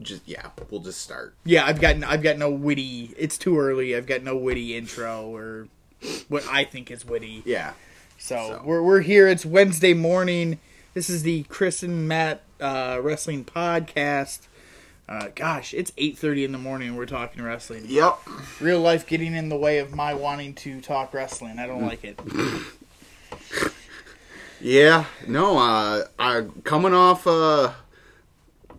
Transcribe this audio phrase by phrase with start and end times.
[0.00, 1.34] just yeah, we'll just start.
[1.44, 3.14] Yeah, I've got I've got no witty.
[3.16, 3.94] It's too early.
[3.96, 5.68] I've got no witty intro or
[6.28, 7.42] what I think is witty.
[7.44, 7.72] Yeah.
[8.18, 8.62] So, So.
[8.64, 9.28] we're we're here.
[9.28, 10.58] It's Wednesday morning.
[10.94, 14.40] This is the Kris and Matt uh, wrestling podcast.
[15.08, 16.88] Uh, gosh, it's eight thirty in the morning.
[16.88, 17.84] and We're talking wrestling.
[17.86, 18.18] Yep.
[18.60, 21.58] Real life getting in the way of my wanting to talk wrestling.
[21.58, 22.18] I don't like it.
[24.60, 25.04] Yeah.
[25.26, 25.58] No.
[25.58, 27.26] Uh, I coming off.
[27.26, 27.72] Uh,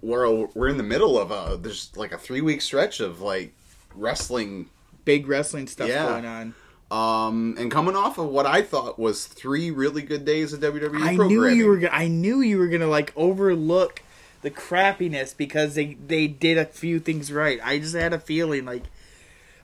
[0.08, 3.54] we're we're in the middle of a there's like a three week stretch of like
[3.94, 4.70] wrestling.
[5.06, 6.06] Big wrestling stuff Yeah.
[6.08, 6.54] going on.
[6.90, 11.02] Um, and coming off of what I thought was three really good days of WWE
[11.02, 11.28] I programming.
[11.28, 11.90] knew you were.
[11.92, 14.02] I knew you were gonna like overlook
[14.42, 17.60] the crappiness because they they did a few things right.
[17.64, 18.84] I just had a feeling like,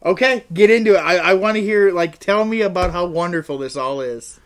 [0.05, 0.99] okay, get into it.
[0.99, 4.39] I, I want to hear like tell me about how wonderful this all is.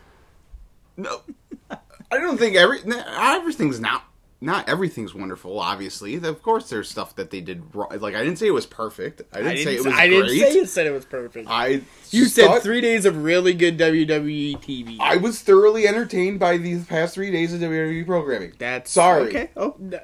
[0.96, 1.22] No,
[1.70, 4.04] I don't think every everything's not
[4.40, 5.58] not everything's wonderful.
[5.58, 7.88] Obviously, of course, there's stuff that they did wrong.
[7.98, 9.22] Like I didn't say it was perfect.
[9.32, 11.04] I didn't, I say didn't, it say, was I didn't say it said it was
[11.04, 11.48] perfect.
[11.50, 11.66] I
[12.10, 14.96] you just said three days of really good WWE TV.
[15.00, 18.52] I was thoroughly entertained by these past three days of WWE programming.
[18.58, 19.28] That's Sorry.
[19.28, 19.50] Okay.
[19.56, 19.74] Oh.
[19.80, 19.98] no.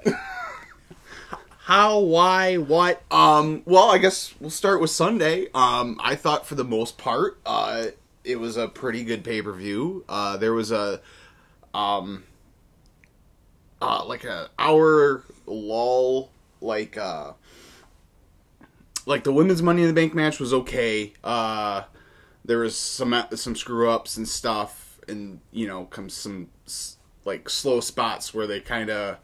[1.58, 2.00] how?
[2.00, 2.56] Why?
[2.56, 3.02] What?
[3.12, 5.46] Um, well, I guess we'll start with Sunday.
[5.54, 7.86] Um, I thought for the most part, uh,
[8.24, 10.04] it was a pretty good pay per view.
[10.08, 11.00] Uh, there was a,
[11.72, 12.24] um,
[13.80, 16.30] uh, like a hour lull,
[16.60, 17.32] like uh,
[19.06, 21.12] like the women's Money in the Bank match was okay.
[21.22, 21.82] Uh,
[22.44, 26.48] there was some some screw ups and stuff, and you know, comes some
[27.24, 29.18] like slow spots where they kind of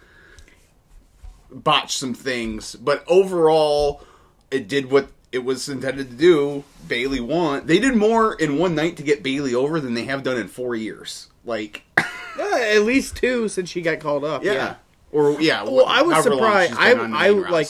[1.51, 4.05] botched some things, but overall,
[4.51, 6.65] it did what it was intended to do.
[6.87, 7.67] Bayley won.
[7.67, 10.49] They did more in one night to get Bayley over than they have done in
[10.49, 11.29] four years.
[11.45, 11.85] Like,
[12.41, 14.43] at least two since she got called up.
[14.45, 14.75] yeah, yeah.
[15.13, 15.63] or yeah.
[15.65, 16.75] Well, I was surprised.
[16.77, 17.69] I, been on the I like,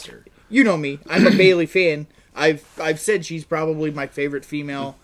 [0.49, 0.99] you know me.
[1.09, 2.07] I'm a Bayley fan.
[2.35, 4.97] I've I've said she's probably my favorite female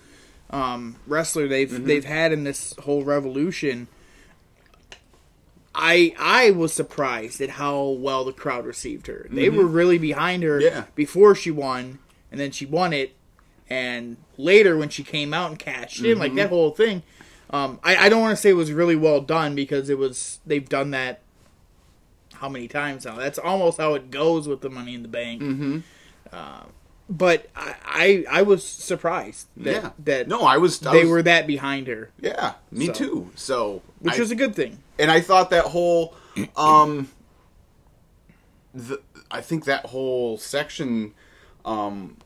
[0.50, 1.86] um, wrestler they've Mm-hmm.
[1.86, 3.88] they've had in this whole revolution.
[5.76, 9.28] I I was surprised at how well the crowd received her.
[9.30, 10.76] They were really behind her Mm-hmm.
[10.76, 10.84] Yeah.
[10.96, 12.00] before she won,
[12.32, 13.14] and then she won it,
[13.70, 16.20] and later when she came out and cashed in, Mm-hmm.
[16.20, 17.04] like that whole thing.
[17.50, 20.40] Um, I, I don't want to say it was really well done because it was
[20.46, 21.22] they've done that
[22.36, 23.16] how many times now?
[23.16, 25.42] That's almost how it goes with the Money in the Bank.
[25.42, 25.80] Mm-hmm.
[26.32, 26.64] Uh,
[27.10, 30.86] but I, I I was surprised that yeah, that no, I was.
[30.86, 32.94] I they was- were that behind her, Yeah, me So.
[32.94, 33.32] too.
[33.36, 34.80] So, which I- was a good thing.
[35.00, 36.14] and I thought that whole,
[36.58, 37.10] um,
[38.74, 41.14] the, I think that whole section,
[41.66, 42.18] um,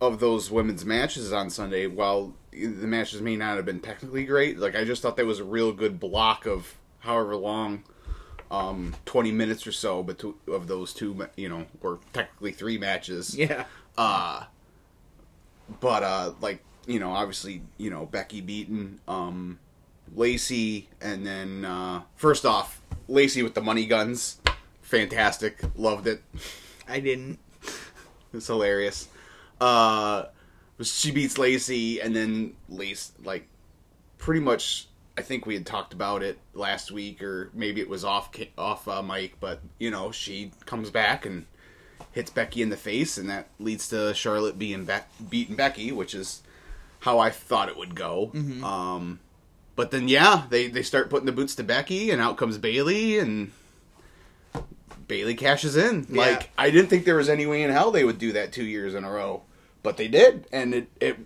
[0.00, 4.58] of those women's matches on Sunday, while the matches may not have been technically great,
[4.58, 7.84] like I just thought that was a real good block of however long,
[8.50, 13.34] um, twenty minutes or so, but of those two, you know, or technically three matches.
[13.38, 13.64] Yeah,
[13.98, 14.44] Uh,
[15.80, 19.58] but uh, like you know, obviously, you know, Becky beaten um,
[20.14, 24.38] Lacey, and then uh, first off, Lacey with the money guns,
[24.82, 26.22] fantastic, loved it.
[26.88, 27.38] I didn't.
[28.34, 29.08] It's hilarious.
[29.60, 30.24] Uh,
[30.82, 33.46] she beats Lacey, and then Lace like
[34.18, 34.88] pretty much.
[35.16, 38.88] I think we had talked about it last week, or maybe it was off off
[38.88, 39.38] uh, mic.
[39.38, 41.46] But you know, she comes back and
[42.12, 46.14] hits Becky in the face, and that leads to Charlotte being be- beating Becky, which
[46.14, 46.42] is
[47.00, 48.30] how I thought it would go.
[48.64, 49.20] Um,
[49.76, 53.18] but then, yeah, they they start putting the boots to Becky, and out comes Bayley,
[53.18, 53.52] and
[55.06, 56.06] Bayley cashes in.
[56.08, 56.22] Yeah.
[56.22, 58.64] Like I didn't think there was any way in hell they would do that two
[58.64, 59.42] years in a row,
[59.84, 61.18] but they did, and it it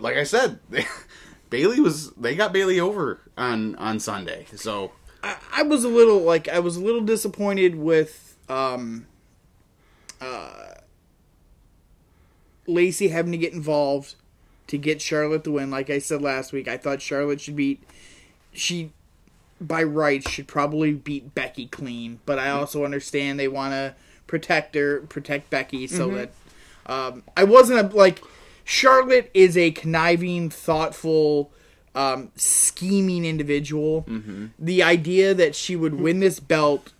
[0.00, 0.58] like I said,
[1.50, 4.90] Bayley was they got Bayley over on on Sunday, so.
[5.22, 9.06] I, I was a little like I was a little disappointed with um,
[10.20, 10.74] uh,
[12.66, 14.14] Lacey having to get involved
[14.68, 15.70] to get Charlotte the win.
[15.70, 17.82] Like I said last week, I thought Charlotte should beat
[18.52, 18.92] she
[19.60, 23.94] by rights should probably beat Becky clean, but I also understand they want to
[24.26, 26.30] protect her, protect Becky, so that
[26.86, 28.22] um, I wasn't a, like
[28.64, 31.52] Charlotte is a conniving, thoughtful,
[31.94, 34.04] um, scheming individual.
[34.58, 36.92] The idea that she would win this belt,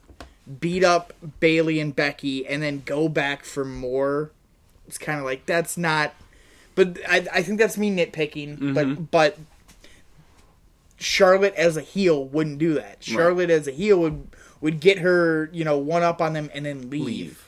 [0.60, 4.30] beat up Bayley and Becky, and then go back for more,
[4.86, 6.14] it's kind of like that's not.
[6.74, 8.74] But I, I think that's me nitpicking.
[8.74, 9.38] But but
[10.98, 13.02] Charlotte as a heel wouldn't do that.
[13.02, 14.28] Charlotte as a heel would
[14.60, 17.04] would get her you know one up on them and then leave.
[17.04, 17.45] leave.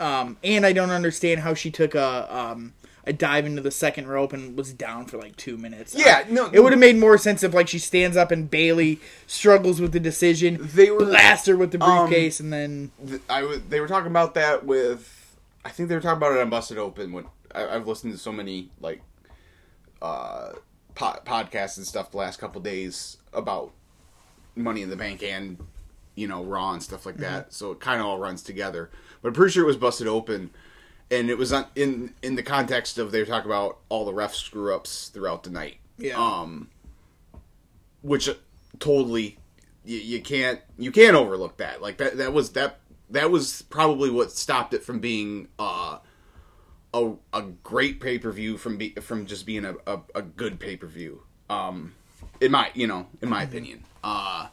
[0.00, 2.72] Um, and I don't understand how she took a um,
[3.04, 5.94] a dive into the second rope and was down for like two minutes.
[5.96, 8.98] Yeah, no- it would have made more sense if like she stands up and Bayley
[9.26, 10.58] struggles with the decision.
[10.60, 13.88] They were- blast her with the um, briefcase and then th- I was they were
[13.88, 17.26] talking about that with I think they were talking about it on Busted Open when
[17.54, 19.02] I, I've listened to so many like
[20.02, 20.52] uh
[20.94, 23.72] po- podcasts and stuff the last couple days about
[24.56, 25.58] Money in the Bank and
[26.14, 27.52] you know Raw and stuff like that.
[27.52, 28.90] So it kind of all runs together.
[29.22, 30.50] But I'm pretty sure it was Busted Open,
[31.10, 34.14] and it was on, in in the context of they were talking about all the
[34.14, 35.76] ref screw ups throughout the night.
[35.98, 36.18] Yeah.
[36.18, 36.68] Um,
[38.02, 38.34] which uh,
[38.78, 39.38] totally
[39.84, 41.82] you, you can't you can't overlook that.
[41.82, 42.80] Like that that was that
[43.10, 45.98] that was probably what stopped it from being uh
[46.92, 50.58] a a great pay per view from be, from just being a, a, a good
[50.58, 51.22] pay per view.
[51.48, 51.94] Um,
[52.40, 53.84] in my you know in my opinion.
[54.02, 54.48] Uh,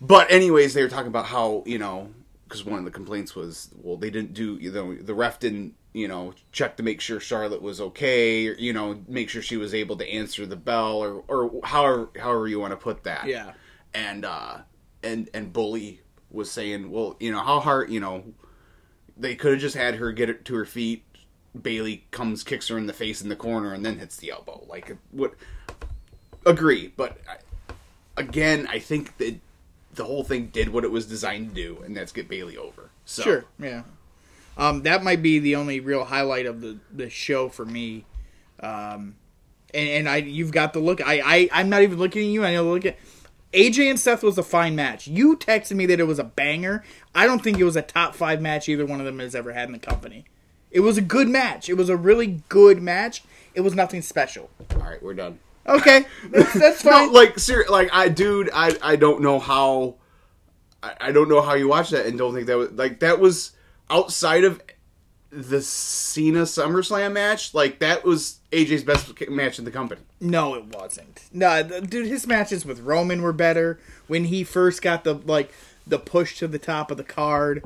[0.00, 2.10] but anyways, they were talking about how you know
[2.48, 5.74] because one of the complaints was well they didn't do you know the ref didn't
[5.92, 9.56] you know check to make sure Charlotte was okay or you know make sure she
[9.56, 13.26] was able to answer the bell or or however however you want to put that.
[13.26, 13.52] Yeah.
[13.94, 14.58] and uh
[15.02, 16.00] and and bully
[16.30, 18.24] was saying well you know how hard you know
[19.16, 21.04] they could have just had her get it to her feet.
[21.60, 24.64] Bayley comes kicks her in the face in the corner and then hits the elbow.
[24.68, 25.34] Like what
[26.44, 27.36] agree but I,
[28.16, 29.40] again I think that
[29.94, 32.90] the whole thing did what it was designed to do and that's get Bayley over
[33.04, 33.82] so Sure, yeah.
[34.56, 38.04] Um, that might be the only real highlight of the, the show for me.
[38.60, 39.16] Um,
[39.72, 41.00] and, and I, you've got the look.
[41.00, 42.44] I, I, I'm not even looking at you.
[42.44, 42.96] I know the look at
[43.52, 45.06] AJ and Seth was a fine match.
[45.08, 46.84] You texted me that it was a banger.
[47.14, 49.52] I don't think it was a top five match either one of them has ever
[49.52, 50.24] had in the company.
[50.70, 51.68] It was a good match.
[51.68, 53.22] It was a really good match.
[53.54, 54.50] It was nothing special.
[54.72, 58.96] all right we're done Okay, that's, that's no, like ser- like I dude I I
[58.96, 59.96] don't know how
[60.82, 63.18] I, I don't know how you watch that and don't think that was like that
[63.18, 63.52] was
[63.90, 64.60] outside of
[65.30, 70.02] the Cena SummerSlam match like that was AJ's best match in the company.
[70.20, 71.24] No, it wasn't.
[71.32, 75.52] No, dude, his matches with Roman were better when he first got the like
[75.86, 77.64] the push to the top of the card.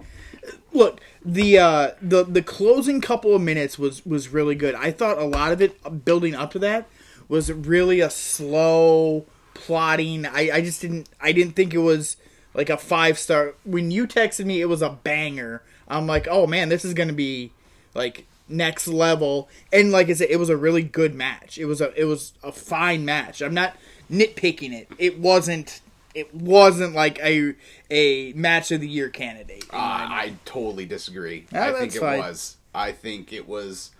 [0.72, 4.74] Look, the uh the the closing couple of minutes was was really good.
[4.74, 6.88] I thought a lot of it building up to that
[7.28, 10.26] was really a slow plotting.
[10.26, 12.16] I I just didn't I didn't think it was
[12.54, 13.54] like a five star.
[13.64, 15.62] When you texted me, it was a banger.
[15.88, 17.52] I'm like, oh man, this is gonna be
[17.94, 19.48] like next level.
[19.72, 21.58] And like I said, it was a really good match.
[21.58, 23.42] It was a it was a fine match.
[23.42, 23.76] I'm not
[24.10, 24.88] nitpicking it.
[24.98, 25.80] It wasn't
[26.14, 27.54] it wasn't like a
[27.90, 29.64] a match of the year candidate.
[29.72, 31.46] Uh, I totally disagree.
[31.54, 32.18] Ah, I think it fine.
[32.18, 32.56] was.
[32.74, 33.90] I think it was.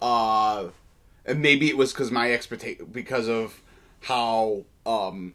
[0.00, 0.68] Uh,
[1.30, 3.60] and maybe it was because my expectation because of
[4.02, 5.34] how um,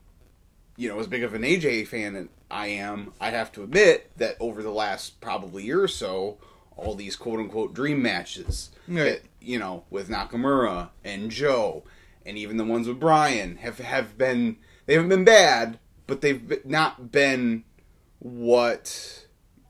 [0.78, 4.36] you know, as big of an AJ fan I am, I have to admit that
[4.40, 6.38] over the last probably year or so,
[6.76, 9.04] all these quote unquote dream matches, Right.
[9.04, 11.84] that, you know, with Nakamura and Joe,
[12.26, 16.66] and even the ones with Bryan have have been they haven't been bad, but they've
[16.66, 17.64] not been
[18.20, 19.25] what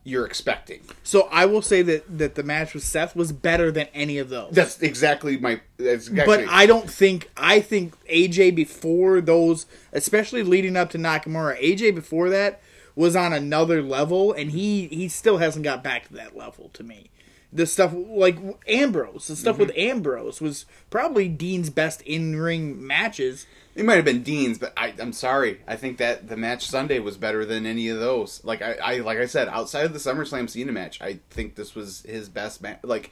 [0.06, 0.82] you're expecting.
[1.04, 4.30] so I will say that that the match with Seth was better than any of
[4.30, 4.54] those.
[4.54, 5.60] That's exactly my.
[5.78, 6.46] That's exactly.
[6.46, 11.96] But I don't think I think AJ before those, especially leading up to Nakamura, AJ
[11.96, 12.62] before that
[12.96, 16.84] was on another level, and he he still hasn't got back to that level to
[16.84, 17.10] me.
[17.52, 18.38] The stuff like
[18.68, 19.68] Ambrose, the stuff mm-hmm.
[19.68, 23.48] with Ambrose was probably Dean's best in ring matches.
[23.76, 25.60] It might have been Dean's, but I, I'm sorry.
[25.68, 28.42] I think that the match Sunday was better than any of those.
[28.46, 31.76] Like I, I like I said, outside of the SummerSlam Cena match, I think this
[31.76, 32.80] was his best match.
[32.84, 33.12] Like,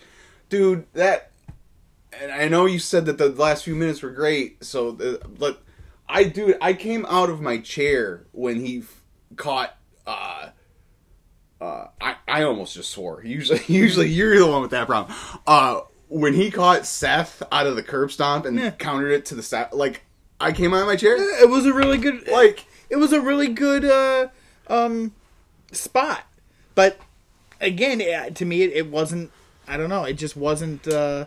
[0.50, 1.32] dude, that.
[2.22, 4.64] And I know you said that the last few minutes were great.
[4.64, 5.62] So, the, but
[6.08, 9.02] I, dude, I came out of my chair when he f-
[9.36, 9.76] caught.
[10.08, 10.50] uh
[11.60, 13.24] uh, I, I almost just swore.
[13.24, 15.16] Usually, usually you're the one with that problem.
[15.48, 18.72] Uh, when he caught Seth out of the curb stomp and Yeah.
[18.72, 20.04] countered it to the side, like
[20.44, 21.16] I came out of my chair.
[21.42, 24.28] It was a really good Like it was a really good uh,
[24.68, 25.14] um,
[25.72, 26.26] spot.
[26.76, 27.00] But
[27.62, 29.32] again, it, to me, it, it wasn't.
[29.68, 30.04] I don't know.
[30.04, 30.88] It just wasn't.
[30.88, 31.26] Uh,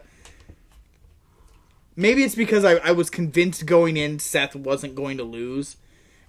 [1.96, 5.76] maybe it's because I, I was convinced going in Seth wasn't going to lose,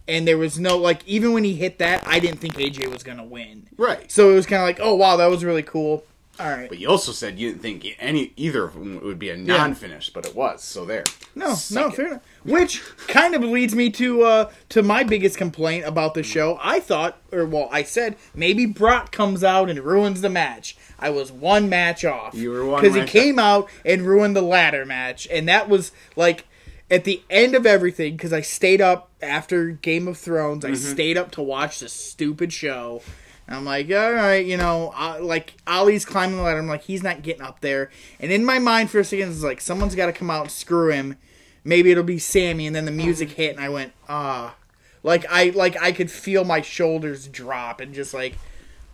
[0.08, 3.04] and there was no like even when he hit that, I didn't think AJ was
[3.04, 3.68] going to win.
[3.78, 4.10] right.
[4.12, 6.06] So it was kind of like, oh wow, that was really cool.
[6.40, 6.70] All right.
[6.70, 10.12] But you also said you didn't think any either of them would be a non-finish,
[10.12, 10.62] but it was.
[10.64, 11.04] So there.
[11.34, 11.96] No, Suck no, it.
[11.96, 12.22] fair enough.
[12.48, 16.58] Which kind of leads me to uh, to my biggest complaint about the show.
[16.62, 20.78] I thought, or well, I said maybe Brock comes out and ruins the match.
[20.98, 22.34] I was one match off.
[22.36, 25.92] You were one because he came out and ruined the ladder match, and that was
[26.16, 26.46] like
[26.90, 28.16] at the end of everything.
[28.16, 30.74] Because I stayed up after Game of Thrones, Mm-hmm.
[30.74, 33.02] I stayed up to watch this stupid show.
[33.46, 36.60] And I'm like, all right, you know, uh, like Ali's climbing the ladder.
[36.60, 37.90] I'm like, he's not getting up there.
[38.20, 40.52] And in my mind, for a second, it's like someone's got to come out and
[40.52, 41.18] screw him.
[41.64, 42.68] Maybe it'll be Sami.
[42.68, 44.56] And then the music hit, and I went, ah,
[45.04, 48.38] like I like I could feel my shoulders drop, and just like,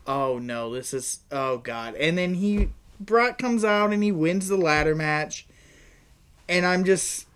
[0.07, 1.95] oh no, this is oh god.
[1.95, 5.45] And then he Brock comes out and he wins the ladder match,
[6.47, 7.27] and I'm just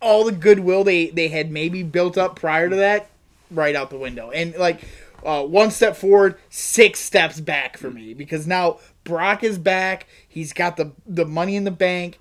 [0.00, 3.10] all the goodwill they they had maybe built up prior to that
[3.50, 4.82] right out the window and like
[5.24, 10.52] uh, one step forward six steps back for me because now brock is back he's
[10.52, 12.18] got the the money in the bank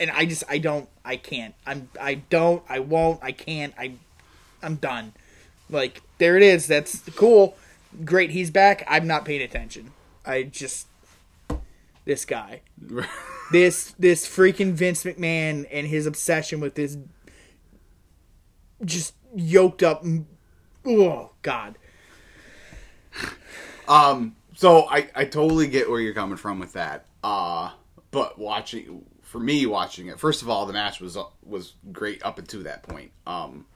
[0.00, 1.54] and i just i don't i can't.
[1.66, 3.92] I'm i don't i won't i can't i
[4.62, 5.12] i'm done.
[5.68, 6.66] Like there it is.
[6.66, 7.56] That's cool.
[8.04, 8.84] Great he's back.
[8.88, 9.92] I'm not paying attention.
[10.26, 10.88] I just
[12.04, 12.62] this guy.
[13.52, 16.96] This this freaking Vince McMahon and his obsession with this
[18.84, 20.04] just yoked up
[20.86, 21.76] oh god.
[23.88, 27.06] Um, so I, I totally get where you're coming from with that.
[27.24, 27.70] Uh,
[28.12, 32.38] but watching for me watching it, first of all, the match was was great up
[32.40, 33.12] until that point.
[33.26, 33.66] Um,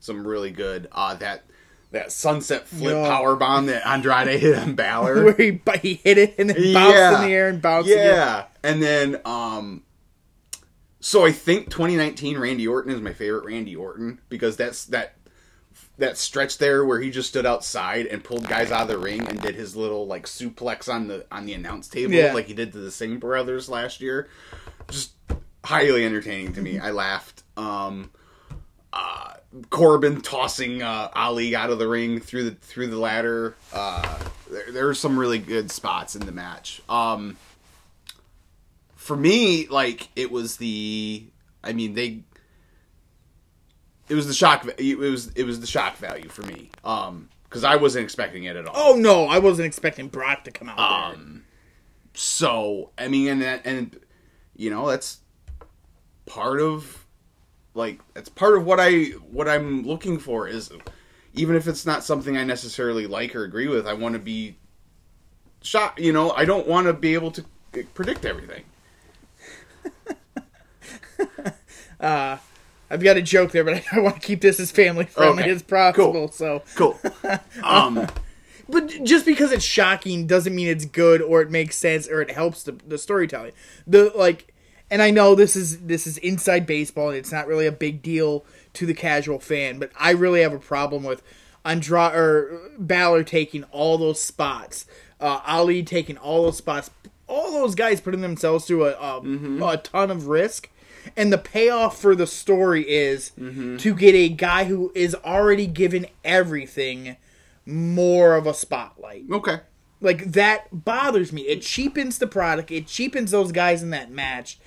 [0.00, 1.44] some really good uh that
[1.92, 3.08] that sunset flip Yeah.
[3.08, 5.24] power bomb that Andrade hit on Balor.
[5.26, 7.88] where he, but he hit it and then bounced in the air and bounced.
[7.88, 9.82] Yeah, and then um,
[11.00, 15.14] so I think 2019 Randy Orton is my favorite Randy Orton because that's that
[15.96, 19.26] that stretch there where he just stood outside and pulled guys out of the ring
[19.28, 22.32] and did his little like suplex on the on the announce table Yeah.
[22.34, 24.28] like he did to the Singh brothers last year.
[24.90, 25.12] Just
[25.64, 26.78] highly entertaining to me.
[26.78, 27.42] I laughed.
[27.56, 28.10] Um,
[28.92, 29.34] uh,
[29.70, 33.56] Corbin tossing uh, Ali out of the ring through the through the ladder.
[33.72, 34.18] Uh,
[34.50, 36.82] there, there are some really good spots in the match.
[36.88, 37.36] Um,
[38.96, 41.24] for me, like it was the,
[41.64, 42.22] I mean they,
[44.08, 44.68] it was the shock.
[44.78, 46.70] It was it was the shock value for me.
[46.84, 48.74] Um, because I wasn't expecting it at all.
[48.76, 51.14] oh no i wasn't expecting brock to come out there.
[51.14, 51.44] Um,
[52.12, 53.98] so I mean, and and
[54.58, 55.20] you know that's
[56.26, 57.06] part of
[57.72, 60.70] like that's part of what I what I'm looking for is
[61.32, 64.56] even if it's not something I necessarily like or agree with, I want to be
[65.62, 65.98] shot.
[65.98, 67.44] You know, I don't want to be able to
[67.94, 68.64] predict everything.
[72.00, 72.38] Uh,
[72.90, 75.50] I've got a joke there but i, want to keep this as family friendly Okay.
[75.50, 76.30] as possible Cool.
[76.30, 77.00] so Cool.
[77.64, 78.06] Um,
[78.68, 82.30] But just because it's shocking doesn't mean it's good or it makes sense or it
[82.30, 83.52] helps the, the storytelling.
[83.86, 84.52] The like,
[84.90, 88.02] and I know this is this is inside baseball and it's not really a big
[88.02, 88.44] deal
[88.74, 91.22] to the casual fan, but I really have a problem with
[91.64, 94.86] Andra or Balor taking all those spots,
[95.20, 96.90] uh, Ali taking all those spots,
[97.26, 99.20] all those guys putting themselves through a a,
[99.66, 100.68] a ton of risk.
[101.16, 103.30] And the payoff for the story is
[103.78, 107.16] to get a guy who is already given everything
[107.68, 109.24] more of a spotlight.
[109.30, 109.60] okay.
[110.00, 111.42] Like that bothers me.
[111.42, 112.70] It cheapens the product.
[112.70, 114.58] It cheapens those guys in that match.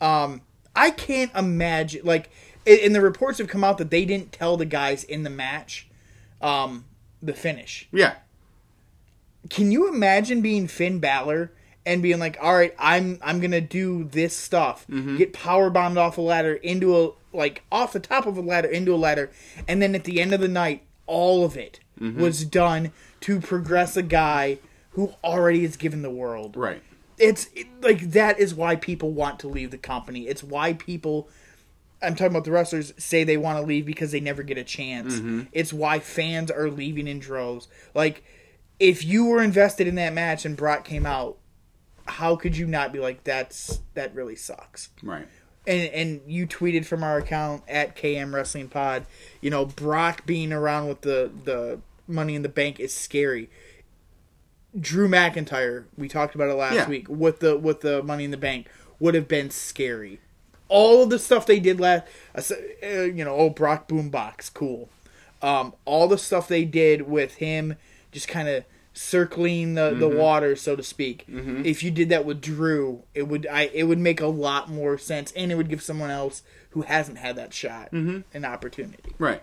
[0.00, 0.40] Um,
[0.74, 2.30] I can't imagine like
[2.66, 5.88] and the reports have come out that they didn't tell the guys in the match
[6.40, 6.86] um,
[7.22, 7.86] the finish.
[7.92, 8.14] Yeah.
[9.50, 11.52] Can you imagine being Finn Balor
[11.86, 14.86] and being like, "All right, I'm I'm gonna do this stuff,
[15.16, 18.68] get power bombed off a ladder into a like off the top of a ladder
[18.68, 19.30] into a ladder,
[19.66, 22.20] and then at the end of the night, all of it Mm-hmm.
[22.20, 24.58] was done to progress a guy
[24.90, 26.82] who already is given the world." Right.
[27.18, 30.28] It's it, like that is why people want to leave the company.
[30.28, 31.28] It's why people
[32.02, 34.64] I'm talking about the wrestlers say they want to leave because they never get a
[34.64, 35.14] chance.
[35.14, 35.42] Mm-hmm.
[35.52, 37.68] It's why fans are leaving in droves.
[37.94, 38.22] Like
[38.78, 41.38] if you were invested in that match and Brock came out,
[42.06, 44.90] how could you not be like that's that really sucks?
[45.02, 45.26] Right.
[45.68, 49.04] And and you tweeted from our account at KM Wrestling Pod,
[49.42, 53.50] you know, Brock being around with the the money in the bank is scary.
[54.78, 56.88] Drew McIntyre, we talked about it last Yeah.
[56.88, 58.66] week with the with the money in the bank
[58.98, 60.20] would have been scary.
[60.68, 64.88] All of the stuff they did last, uh, you know, oh Brock Boombox, cool.
[65.40, 67.76] Um, all the stuff they did with him,
[68.10, 68.64] just kind of
[68.98, 71.24] circling the, the water, so to speak.
[71.28, 74.98] If you did that with Drew, it would I it would make a lot more
[74.98, 79.12] sense, and it would give someone else who hasn't had that shot an opportunity.
[79.18, 79.42] Right.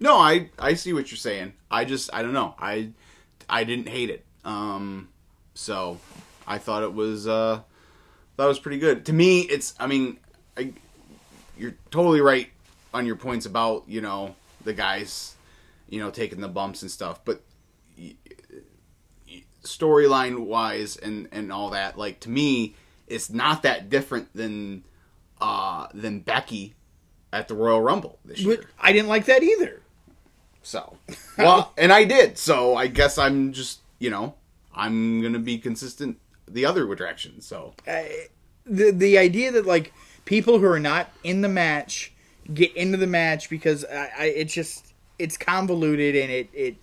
[0.00, 1.52] No, I I see what you're saying.
[1.70, 2.54] I just I don't know.
[2.58, 2.90] I
[3.48, 4.24] I didn't hate it.
[4.44, 5.08] Um
[5.54, 5.98] so
[6.46, 7.60] I thought it was uh
[8.38, 9.06] it was pretty good.
[9.06, 10.18] To me it's I mean
[10.56, 10.72] I,
[11.56, 12.48] you're totally right
[12.92, 15.36] on your points about, you know, the guys,
[15.88, 17.42] you know, taking the bumps and stuff, but
[19.62, 22.74] storyline wise and and all that like to me
[23.06, 24.84] it's not that different than
[25.40, 26.74] uh than Becky
[27.32, 28.64] at the Royal Rumble this year.
[28.78, 29.82] I didn't like that either.
[30.62, 30.96] So,
[31.38, 32.38] well, and I did.
[32.38, 34.34] So I guess I'm just, you know,
[34.74, 37.40] I'm gonna be consistent the other direction.
[37.40, 37.74] So
[38.66, 39.92] the the idea that like
[40.24, 42.12] people who are not in the match
[42.52, 46.76] get into the match because I, I it's just it's convoluted and it it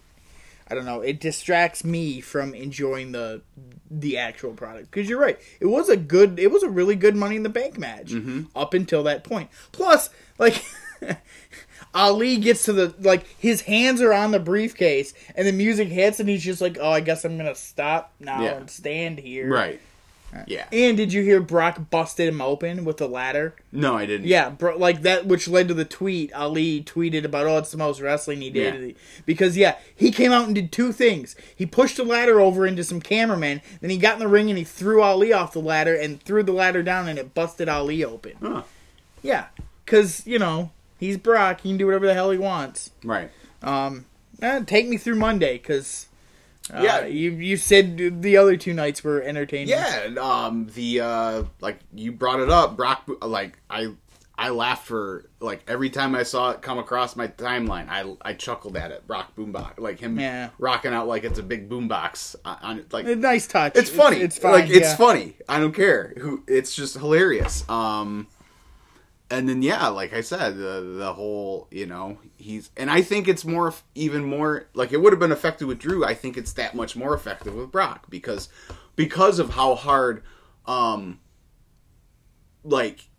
[0.69, 3.41] I don't know it distracts me from enjoying the
[3.89, 7.15] the actual product because you're right it was a good it was a really good
[7.15, 8.43] Money in the Bank match mm-hmm.
[8.55, 9.49] up until that point.
[9.49, 10.63] point plus like.
[11.93, 16.19] Ali gets to the like his hands are on the briefcase and the music hits
[16.19, 18.55] and he's just like oh I guess I'm gonna stop now Yeah.
[18.55, 19.79] and stand here right,
[20.45, 20.65] yeah.
[20.71, 23.55] and did you hear Brock busted him open with the ladder?
[23.71, 24.27] No, I didn't.
[24.27, 26.33] Yeah, bro, like that, which led to the tweet.
[26.33, 28.93] Ali tweeted about, "Oh, it's the most wrestling he did." Yeah.
[29.25, 31.35] Because yeah, he came out and did two things.
[31.55, 33.61] He pushed the ladder over into some cameramen.
[33.81, 36.43] Then he got in the ring and he threw Ali off the ladder and threw
[36.43, 38.33] the ladder down, and it busted Ali open.
[38.41, 38.63] Huh.
[39.23, 39.47] Yeah,
[39.85, 41.61] because you know he's Brock.
[41.61, 42.91] He can do whatever the hell he wants.
[43.03, 43.31] Right.
[43.61, 44.05] Um,
[44.41, 46.07] eh, take me through Monday, because.
[46.73, 47.05] Uh, Yeah.
[47.05, 49.69] you you said the other two nights were entertaining.
[49.69, 53.09] Yeah, and, um, the uh, like you brought it up, Brock.
[53.21, 53.93] Like I,
[54.37, 57.87] I laughed for like every time I saw it come across my timeline.
[57.89, 59.07] I I chuckled at it.
[59.07, 60.49] Brock boombox, like him Yeah.
[60.59, 63.05] rocking out like it's a big boombox on, on like.
[63.07, 63.75] A nice touch.
[63.75, 64.17] It's funny.
[64.17, 64.51] It's, fine.
[64.53, 64.95] Like it's yeah.
[64.95, 65.35] funny.
[65.49, 66.13] I don't care.
[66.17, 66.43] Who?
[66.47, 67.67] It's just hilarious.
[67.69, 68.27] Um,
[69.29, 73.27] and then yeah, like I said, the the whole you know he's and I think
[73.27, 76.05] it's more even more like it would have been effective with Drew.
[76.05, 78.49] I think it's that much more effective with Brock because
[78.95, 80.23] because of how hard
[80.65, 81.19] um
[82.63, 83.09] like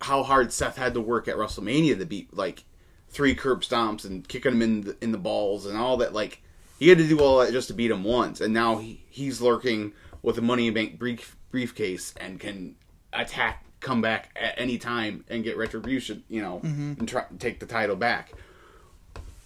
[0.00, 2.64] how hard Seth had to work at WrestleMania to beat like
[3.08, 6.12] three curb stomps and kicking him in the, in the balls and all that.
[6.12, 6.42] Like
[6.78, 9.40] he had to do all that just to beat him once, and now he, he's
[9.40, 12.74] lurking with a Money Bank brief, briefcase and can
[13.12, 16.24] attack, come back at any time and get retribution.
[16.28, 18.32] You know, and try take the title back.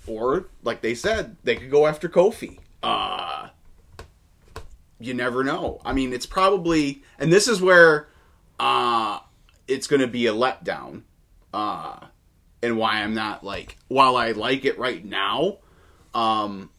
[0.06, 2.58] Or like they said, they could go after Kofi.
[2.82, 3.48] Uh
[5.00, 5.80] you never know.
[5.84, 8.08] I mean, it's probably, and this is where
[8.58, 9.20] uh,
[9.68, 11.02] it's going to be a letdown,
[11.54, 12.00] uh,
[12.64, 15.58] and why I'm not like, while I like it right now,
[16.14, 16.70] um,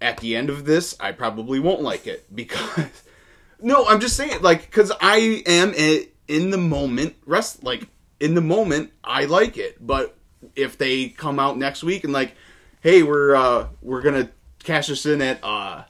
[0.00, 2.88] at the end of this, I probably won't like it because,
[3.60, 7.86] no, I'm just saying, like, because I am i- in the moment, rest, like,
[8.20, 10.16] in the moment, I like it, but
[10.54, 12.34] if they come out next week and like,
[12.80, 14.30] hey, we're uh, we're gonna
[14.62, 15.84] cash us in at uh,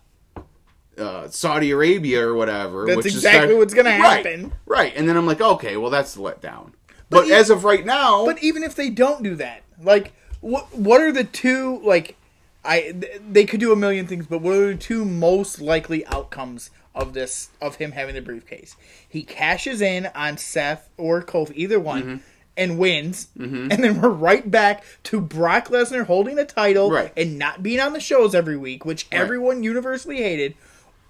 [0.99, 2.87] uh, Saudi Arabia or whatever.
[2.87, 4.53] That's which is exactly start- what's gonna Right, happen.
[4.65, 6.73] Right, and then I'm like, okay, well that's the letdown.
[7.11, 10.75] But, e- as of right now, But even if they don't do that, like, what
[10.77, 12.17] what are the two like?
[12.65, 16.05] I th- they could do a million things, but what are the two most likely
[16.07, 18.75] outcomes of this of him having the briefcase?
[19.09, 22.03] He cashes in on Seth or Kofi, either one.
[22.03, 22.17] Mm-hmm.
[22.59, 27.13] And wins, and then we're right back to Brock Lesnar holding the title Right.
[27.15, 30.55] and not being on the shows every week, which everyone universally hated.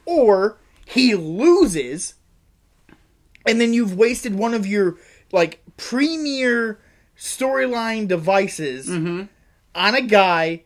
[0.05, 2.14] Or he loses,
[3.46, 4.96] and then you've wasted one of your
[5.31, 6.81] like premier
[7.16, 9.29] storyline devices on
[9.94, 10.64] a guy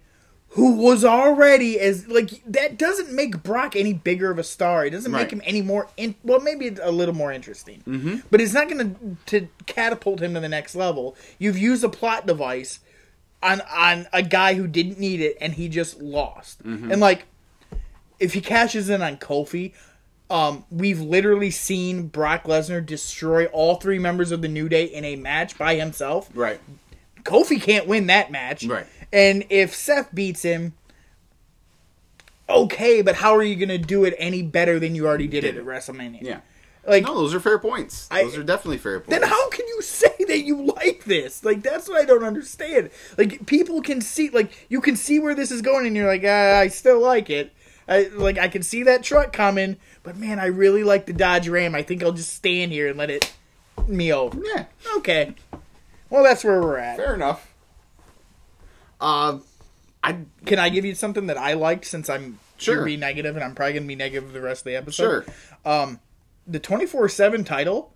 [0.51, 4.85] who was already as like that doesn't make Brock any bigger of a star.
[4.85, 7.83] It doesn't make him any more in, well maybe a little more interesting.
[7.87, 8.17] Mm-hmm.
[8.31, 11.17] But it's not going to to catapult him to the next level.
[11.39, 12.81] You've used a plot device
[13.43, 16.61] on on a guy who didn't need it and he just lost.
[16.63, 17.27] And like
[18.19, 19.73] if he cashes in on Kofi,
[20.31, 25.05] um, we've literally seen Brock Lesnar destroy all three members of the New Day in
[25.05, 26.29] a match by himself.
[26.35, 26.61] right,
[27.23, 28.65] Kofi can't win that match.
[28.65, 28.87] Right.
[29.12, 30.75] And if Seth beats him,
[32.49, 35.42] okay, but how are you going to do it any better than you already did,
[35.42, 35.64] Did it at.
[35.66, 36.23] WrestleMania?
[36.23, 36.40] yeah.
[36.87, 38.09] Like, No, those are fair points.
[38.11, 39.11] I- those are definitely fair points.
[39.11, 41.44] then how can you say that you like this?
[41.44, 42.90] Like, that's what I don't understand.
[43.18, 46.25] Like, people can see, like, you can see where this is going, and you're like,
[46.25, 47.53] ah, I still like it.
[47.87, 51.49] I, like, I can see that truck coming, but man, I really like the Dodge
[51.49, 51.75] Ram.
[51.75, 53.33] I think I'll just stand here and let it
[53.87, 54.40] me over.
[54.42, 54.64] Yeah,
[54.96, 55.35] Okay.
[56.09, 56.96] Well, that's where we're at.
[56.96, 57.50] fair enough.
[59.01, 59.39] Uh,
[60.03, 62.85] I Can I give you something that I liked since I'm Sure.
[62.85, 65.25] be negative and I'm probably gonna be negative the rest of the episode?
[65.25, 65.35] sure.
[65.65, 66.01] Um,
[66.47, 67.93] the twenty four seven title,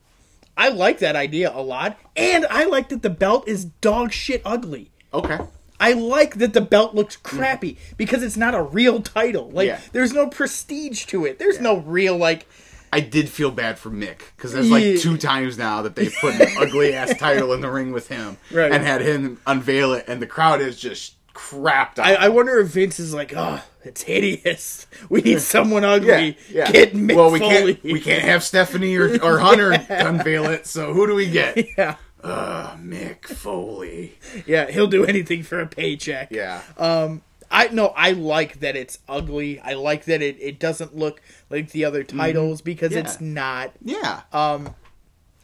[0.57, 4.41] I like that idea a lot, and I like that the belt is dog shit
[4.45, 4.91] ugly.
[5.13, 5.39] Okay.
[5.81, 9.51] I like that the belt looks crappy because it's not a real title.
[9.51, 9.81] Like Yeah.
[9.93, 11.39] there's no prestige to it.
[11.39, 12.47] There's no real like
[12.95, 14.97] I did feel bad for Mick because there's like Yeah.
[14.99, 18.37] two times now that they put an ugly ass title in the ring with him
[18.53, 18.71] Right.
[18.73, 21.99] and had him unveil it, and the crowd is just crapped.
[21.99, 24.87] I, I wonder if Vince is like, oh, it's hideous.
[25.09, 26.39] We need someone ugly.
[26.49, 26.71] yeah, yeah.
[26.73, 27.75] Get Mick well, we Foley.
[27.75, 30.67] can't we can't have Stephanie or, or Hunter unveil it.
[30.67, 31.67] So who do we get?
[31.77, 31.97] Yeah.
[32.23, 34.15] Uh, Mick Foley.
[34.47, 36.31] Yeah, he'll do anything for a paycheck.
[36.31, 36.63] Yeah.
[36.79, 37.21] I,
[37.55, 39.61] I no, I like that it's ugly.
[39.61, 42.99] I like that it, it doesn't look like the other titles because Mm-hmm.
[42.99, 43.05] Yeah.
[43.05, 43.73] it's not.
[43.83, 44.21] Yeah.
[44.33, 44.75] Um,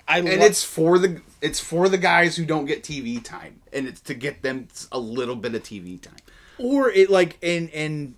[0.09, 3.61] I and lo- it's for the it's for the guys who don't get TV time,
[3.73, 6.17] and it's to get them a little bit of TV time.
[6.59, 8.15] or it like and and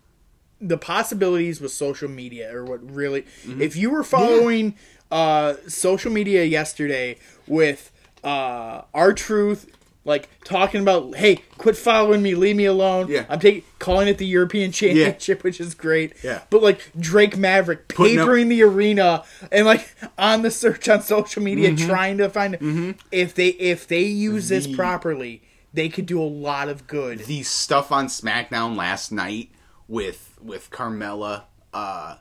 [0.60, 3.60] the possibilities with social media or what really Mm-hmm.
[3.60, 4.74] if you were following
[5.10, 7.90] uh social media yesterday with
[8.24, 9.66] uh R-Truth
[10.04, 13.24] like talking about hey quit following me leave me alone Yeah.
[13.28, 16.42] i'm taking calling it the european championship which is great Yeah.
[16.50, 21.02] but like drake maverick Putting up- papering the arena and like on the search on
[21.02, 21.86] social media Mm-hmm.
[21.88, 26.68] trying to find if they if they use this properly they could do a lot
[26.68, 29.50] of good the stuff on SmackDown last night
[29.88, 32.16] with with Carmella uh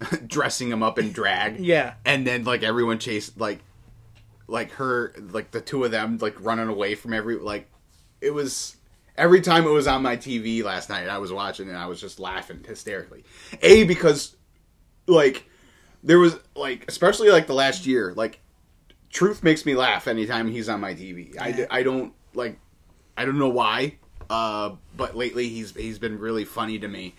[0.26, 1.58] dressing him up in drag.
[1.58, 1.94] Yeah.
[2.04, 3.60] And then like everyone chased like
[4.48, 7.68] like her like the two of them like running away from every like
[8.20, 8.76] it was
[9.16, 12.00] every time it was on my TV last night I was watching and I was
[12.00, 13.24] just laughing hysterically.
[13.62, 14.36] A because
[15.06, 15.44] like
[16.02, 18.40] there was like especially like the last year like
[19.10, 21.36] truth makes me laugh anytime he's on my TV.
[21.40, 22.58] I I don't like
[23.16, 23.96] I don't know why,
[24.28, 27.14] uh, but lately he's he's been really funny to me,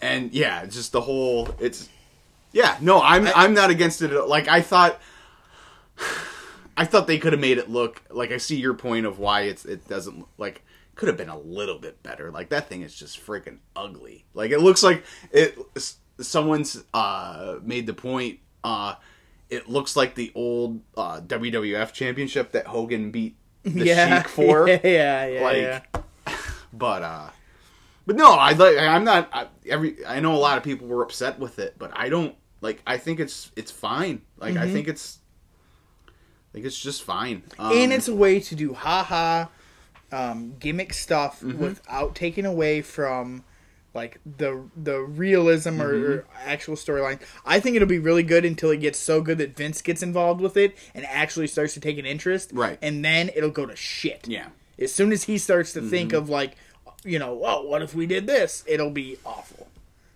[0.00, 1.88] and yeah, just the whole it's
[2.52, 4.10] yeah no I'm I, am not against it.
[4.10, 4.28] At all.
[4.28, 5.00] Like I thought,
[6.76, 9.42] I thought they could have made it look like I see your point of why
[9.42, 10.62] it's it doesn't like
[10.94, 12.30] could have been a little bit better.
[12.30, 14.24] Like that thing is just freaking ugly.
[14.34, 15.58] Like it looks like it
[16.20, 18.94] someone's uh made the point uh
[19.50, 24.68] it looks like the old uh WWF championship that Hogan beat the yeah, Sheik for.
[24.68, 25.42] Yeah, yeah, yeah.
[25.42, 25.80] Like, yeah.
[26.72, 27.30] But uh
[28.06, 31.02] but no, I like I'm not I, every I know a lot of people were
[31.02, 34.22] upset with it, but I don't like I think it's it's fine.
[34.38, 35.18] Like I think it's
[36.54, 37.42] I think it's just fine.
[37.58, 39.46] Um, and it's a way to do haha
[40.12, 41.58] um, gimmick stuff Mm-hmm.
[41.58, 43.42] without taking away from
[43.92, 46.12] like the the realism or, Mm-hmm.
[46.12, 47.20] or actual storyline.
[47.44, 50.40] I think it'll be really good until it gets so good that Vince gets involved
[50.40, 52.50] with it and actually starts to take an interest.
[52.54, 52.78] Right.
[52.80, 54.28] And then it'll go to shit.
[54.28, 54.46] yeah.
[54.78, 56.18] As soon as he starts to think Mm-hmm.
[56.18, 56.56] of like,
[57.04, 58.62] you know, oh, what if we did this?
[58.68, 59.66] It'll be awful.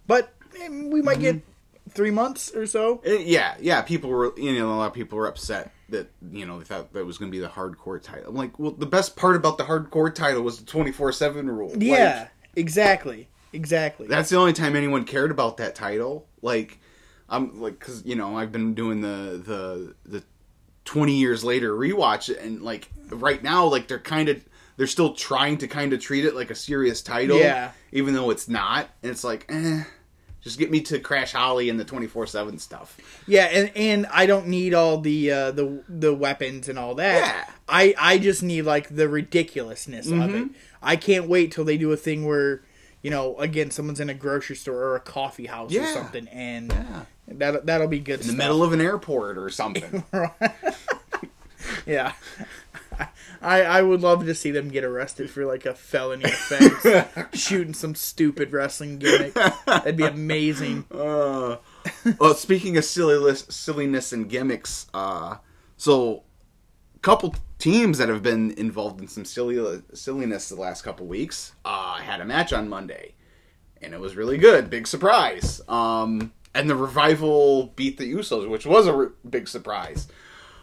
[0.07, 1.91] But eh, we might get Mm-hmm.
[1.91, 3.01] three months or so.
[3.05, 3.83] Uh, yeah, yeah.
[3.83, 6.93] People were, you know, a lot of people were upset that you know they thought
[6.93, 8.29] that was going to be the hardcore title.
[8.31, 11.71] I'm like, well, the best part about the hardcore title was the 24 seven rule.
[11.71, 14.07] Like, Yeah, exactly, exactly.
[14.07, 16.27] that's the only time anyone cared about that title.
[16.43, 16.79] Like,
[17.29, 20.25] I'm like, because you know, I've been doing the the the
[20.85, 24.45] 20 years later rewatch, and like right now, like they're kind of
[24.77, 27.73] they're still trying to kind of treat it like a serious title, Yeah.
[27.93, 28.89] even though it's not.
[29.03, 29.83] And it's like, eh.
[30.43, 32.97] Just get me to Crash Holly and the twenty four seven stuff.
[33.27, 37.19] Yeah, and and I don't need all the uh, the the weapons and all that.
[37.47, 37.55] Yeah.
[37.69, 40.37] I I just need like the ridiculousness of Mm-hmm.
[40.37, 40.49] it.
[40.83, 42.63] I can't wait till they do a thing where,
[43.03, 46.71] you know, again, someone's in a grocery store or a coffee house or something, and
[46.73, 47.03] Yeah.
[47.27, 48.21] that that'll be good.
[48.21, 50.05] in the middle of an airport or something.
[51.87, 52.13] yeah.
[53.41, 57.75] I, I would love to see them get arrested for like a felony offense, shooting
[57.75, 59.35] some stupid wrestling gimmick.
[59.67, 60.85] That'd be amazing.
[60.91, 61.57] uh,
[62.19, 65.37] well, speaking of silliness, silliness and gimmicks, uh,
[65.77, 66.25] so
[66.97, 71.53] a couple teams that have been involved in some silly silliness the last couple weeks
[71.65, 73.15] uh, had a match on Monday,
[73.81, 74.71] and it was really good.
[74.71, 75.61] Big surprise.
[75.69, 80.09] Um, and the revival beat the Usos, which was a re- big surprise.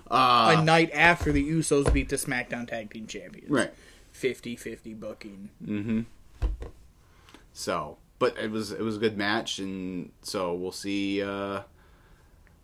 [0.10, 3.50] Uh, a night after the Usos beat the SmackDown Tag Team Champions.
[3.50, 3.74] right.
[4.14, 6.06] 50-50 booking.
[7.54, 11.22] So, but it was it was a good match, and so we'll see.
[11.22, 11.62] Uh,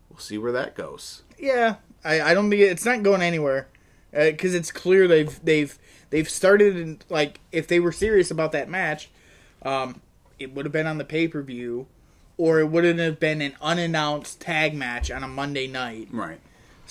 [0.09, 1.23] we'll see where that goes.
[1.37, 3.67] Yeah, I, I don't think it's not going anywhere
[4.11, 5.77] because it's clear they've they've
[6.09, 9.09] they've started and like if they were serious about that match,
[9.63, 10.01] um,
[10.39, 11.87] it would have been on the pay per view,
[12.37, 16.09] or it wouldn't have been an unannounced tag match on a Monday night.
[16.11, 16.39] Right.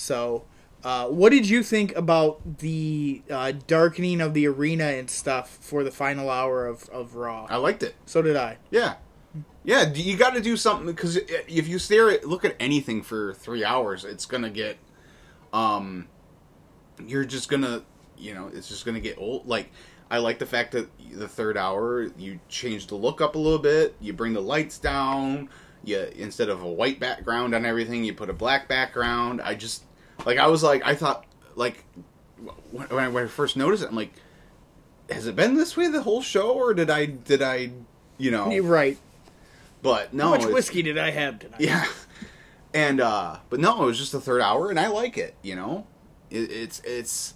[0.00, 0.44] So,
[0.82, 5.84] uh, what did you think about the uh, darkening of the arena and stuff for
[5.84, 7.46] the final hour of, of Raw?
[7.50, 7.94] I liked it.
[8.06, 8.56] So did I.
[8.70, 8.94] Yeah,
[9.62, 9.92] yeah.
[9.92, 13.64] You got to do something because if you stare at look at anything for three
[13.64, 14.78] hours, it's gonna get,
[15.52, 16.08] um,
[17.06, 17.82] you're just gonna,
[18.16, 19.46] you know, it's just gonna get old.
[19.46, 19.70] Like
[20.10, 23.58] I like the fact that the third hour you change the look up a little
[23.58, 23.96] bit.
[24.00, 25.50] You bring the lights down.
[25.84, 29.42] You instead of a white background on everything, you put a black background.
[29.42, 29.84] I just
[30.26, 31.84] like I was like I thought like
[32.70, 34.12] when when I, when I first noticed it, I'm like,
[35.10, 37.70] has it been this way the whole show, or did I did I
[38.18, 38.50] you know?
[38.50, 38.98] You're right.
[39.82, 41.60] But no, How much whiskey did I have tonight?
[41.60, 41.86] Yeah,
[42.74, 45.34] and uh but no, it was just the third hour, and I like it.
[45.42, 45.86] You know,
[46.30, 47.34] it, it's it's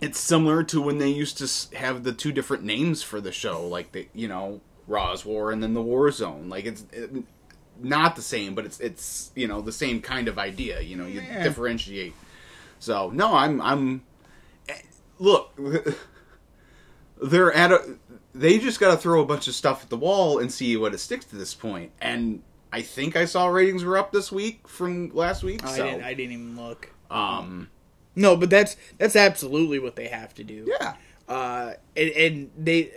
[0.00, 3.66] it's similar to when they used to have the two different names for the show,
[3.66, 6.48] like the you know Raw's War and then the War Zone.
[6.48, 7.10] Like it's it,
[7.82, 10.80] not the same, but it's it's you know the same kind of idea.
[10.80, 11.42] You know, you Yeah.
[11.42, 12.14] differentiate.
[12.78, 14.02] So no, I'm I'm
[14.68, 14.74] eh,
[15.18, 15.52] look.
[17.22, 17.96] They're at a.
[18.34, 20.94] They just got to throw a bunch of stuff at the wall and see what
[20.94, 21.90] it sticks to this point.
[22.00, 25.62] And I think I saw ratings were up this week from last week.
[25.64, 26.02] I so didn't.
[26.04, 26.90] I didn't even look.
[27.10, 27.68] um,
[28.16, 30.66] No, but that's that's absolutely what they have to do.
[30.80, 30.94] yeah,
[31.28, 32.92] uh, and, and they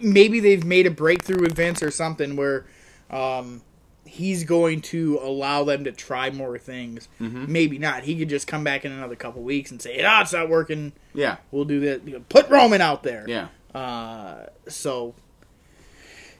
[0.00, 2.66] maybe they've made a breakthrough Vince or something where
[3.10, 3.60] um,
[4.06, 7.08] he's going to allow them to try more things.
[7.20, 7.52] Mm-hmm.
[7.52, 8.04] Maybe not.
[8.04, 10.92] He could just come back in another couple weeks and say, "Ah, it's not working.
[11.14, 12.28] yeah, We'll do that.
[12.28, 13.48] Put Roman out there." yeah.
[13.74, 15.14] Uh, so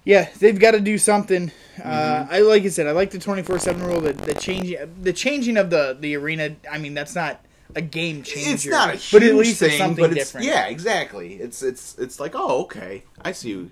[0.04, 1.50] yeah, they've got to do something.
[1.82, 2.32] Uh, Mm-hmm.
[2.34, 4.00] I like I said, I like the twenty four seven rule.
[4.00, 6.56] The, the changing, the changing of the the arena.
[6.70, 8.50] I mean, that's not a game changer.
[8.52, 10.46] It's not a huge but at least thing, it's something but it's, different.
[10.46, 11.34] Yeah, exactly.
[11.34, 13.50] It's it's it's like oh okay, I see.
[13.50, 13.70] You.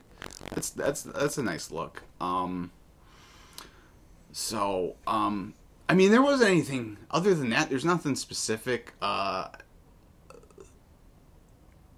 [0.51, 2.03] That's that's that's a nice look.
[2.21, 2.71] Um.
[4.37, 5.55] So um,
[5.89, 7.71] I mean, there wasn't anything other than that.
[7.71, 8.93] There's nothing specific.
[9.01, 9.47] Uh.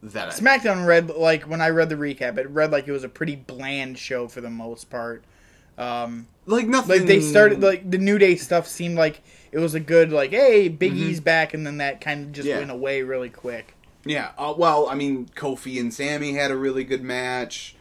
[0.02, 3.04] That I, SmackDown read like when I read the recap, it read like it was
[3.04, 5.24] a pretty bland show for the most part.
[5.78, 6.98] Um, like nothing.
[6.98, 10.30] like they started like the New Day stuff seemed like it was a good like
[10.30, 11.08] hey Big Mm-hmm.
[11.10, 12.58] E's back, and then that kind of just Yeah.
[12.58, 13.74] went away really quick.
[14.04, 14.32] Yeah.
[14.38, 17.74] Uh, well, I mean, Kofi and Sami had a really good match.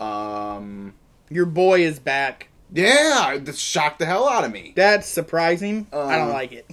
[0.00, 0.94] Um.
[1.30, 2.48] Your boy is back.
[2.72, 4.72] Yeah, that shocked the hell out of me.
[4.76, 5.86] That's surprising.
[5.92, 6.70] I don't Uh, like it.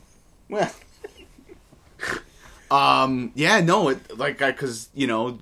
[0.49, 0.71] Well,
[2.71, 5.39] um, yeah, no, it like I because you know,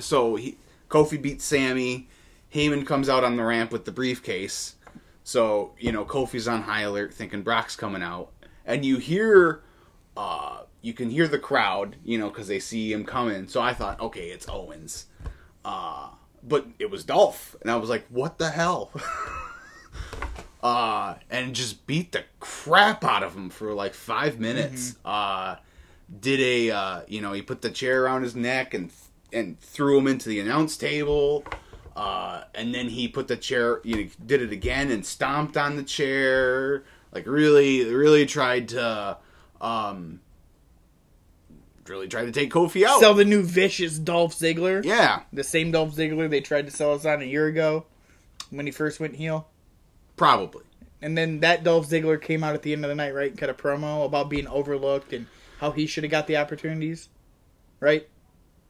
[0.00, 0.56] so he
[0.88, 2.08] Kofi beats Sami.
[2.54, 4.74] Heyman comes out on the ramp with the briefcase.
[5.24, 8.30] So you know, Kofi's on high alert, thinking Brock's coming out,
[8.66, 9.62] and you hear,
[10.16, 13.46] uh, you can hear the crowd, you know, because they see him coming.
[13.48, 15.06] So I thought, okay, it's Owens,
[15.64, 16.08] uh,
[16.42, 18.90] but it was Dolph, and I was like, what the hell?
[20.62, 24.96] uh, and just beat the crap out of him for like five minutes.
[25.04, 25.56] Uh,
[26.20, 28.90] did a uh, you know he put the chair around his neck and
[29.32, 31.44] and threw him into the announce table.
[31.96, 35.76] Uh, and then he put the chair, you know, did it again and stomped on
[35.76, 36.84] the chair.
[37.12, 39.18] Like really, really tried to,
[39.60, 40.20] um,
[41.86, 43.00] really tried to take Kofi out.
[43.00, 44.84] Sell the new vicious Dolph Ziggler.
[44.84, 47.84] yeah, The same Dolph Ziggler they tried to sell us on a year ago
[48.50, 49.48] when he first went heel.
[50.20, 50.64] Probably.
[51.00, 53.30] And then that Dolph Ziggler came out at the end of the night, right?
[53.30, 55.26] And cut a promo about being overlooked and
[55.58, 57.08] how he should have got the opportunities,
[57.80, 58.06] right?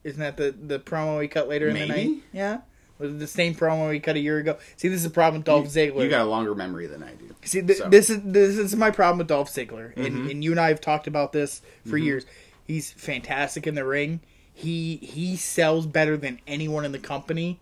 [0.05, 2.11] Isn't that the the promo he cut later in the night?
[2.33, 2.61] Yeah,
[2.99, 4.59] was it the same promo he cut a year ago?
[4.77, 6.05] See, this is the problem with Dolph Ziggler.
[6.05, 7.35] You got a longer memory than I do.
[7.43, 7.83] See, th- So.
[7.85, 7.91] Mm-hmm.
[7.91, 10.81] this is this is my problem with Dolph Ziggler, and, and you and I have
[10.81, 12.25] talked about this for years.
[12.65, 14.21] He's fantastic in the ring.
[14.55, 17.59] He he sells better than anyone in the company.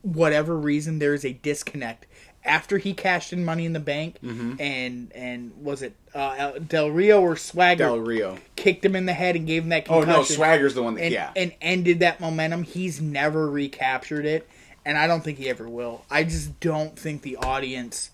[0.00, 2.06] Whatever reason, there is a disconnect.
[2.44, 4.60] After he cashed in Money in the Bank, Mm-hmm.
[4.60, 8.36] and and was it uh, Del Rio or Swagger Del Rio.
[8.56, 10.10] kicked him in the head and gave him that concussion.
[10.12, 11.30] Oh no, Swagger's the one that and, yeah.
[11.36, 12.64] and ended that momentum.
[12.64, 14.48] He's never recaptured it,
[14.84, 16.04] and I don't think he ever will.
[16.10, 18.10] I just don't think the audience.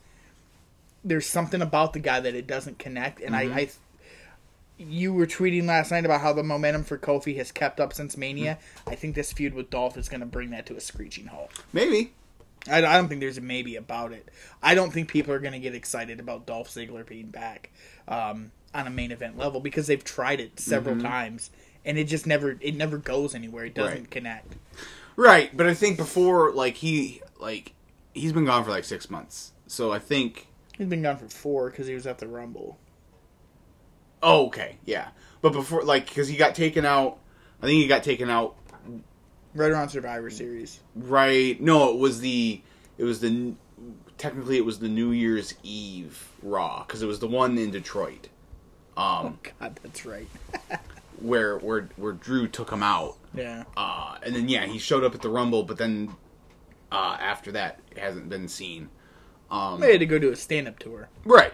[1.05, 3.57] There's something about the guy that it doesn't connect, and Mm-hmm.
[3.57, 3.71] I, I.
[4.81, 8.17] You were tweeting last night about how the momentum for Kofi has kept up since
[8.17, 8.59] Mania.
[8.77, 8.91] Mm-hmm.
[8.91, 11.51] I think this feud with Dolph is going to bring that to a screeching halt.
[11.73, 12.13] Maybe.
[12.71, 14.29] I, I don't think there's a maybe about it.
[14.63, 17.71] I don't think people are going to get excited about Dolph Ziggler being back
[18.07, 21.07] um, on a main event level because they've tried it several Mm-hmm.
[21.07, 21.51] times
[21.85, 23.65] and it just never it never goes anywhere.
[23.65, 24.11] It doesn't Right.
[24.11, 24.55] connect.
[25.17, 27.73] Right, but I think before like he like
[28.15, 29.53] he's been gone for like six months.
[29.67, 32.79] So I think He's been gone for four because he was at the Rumble.
[34.23, 35.09] oh okay, yeah.
[35.41, 37.19] But before like because he got taken out
[37.63, 38.57] I think he got taken out
[39.55, 40.81] Right around Survivor Series.
[40.95, 42.61] right no, it was the
[42.97, 43.55] it was the
[44.19, 48.29] technically it was the New Year's Eve Raw because it was the one in Detroit.
[48.97, 50.29] Um God, that's right.
[51.21, 53.17] where where where Drew took him out.
[53.35, 53.65] Yeah.
[53.77, 56.15] Uh and then yeah, he showed up at the Rumble, but then
[56.93, 58.89] uh after that it hasn't been seen.
[59.51, 61.09] Um They had to go do a stand up tour.
[61.25, 61.53] Right.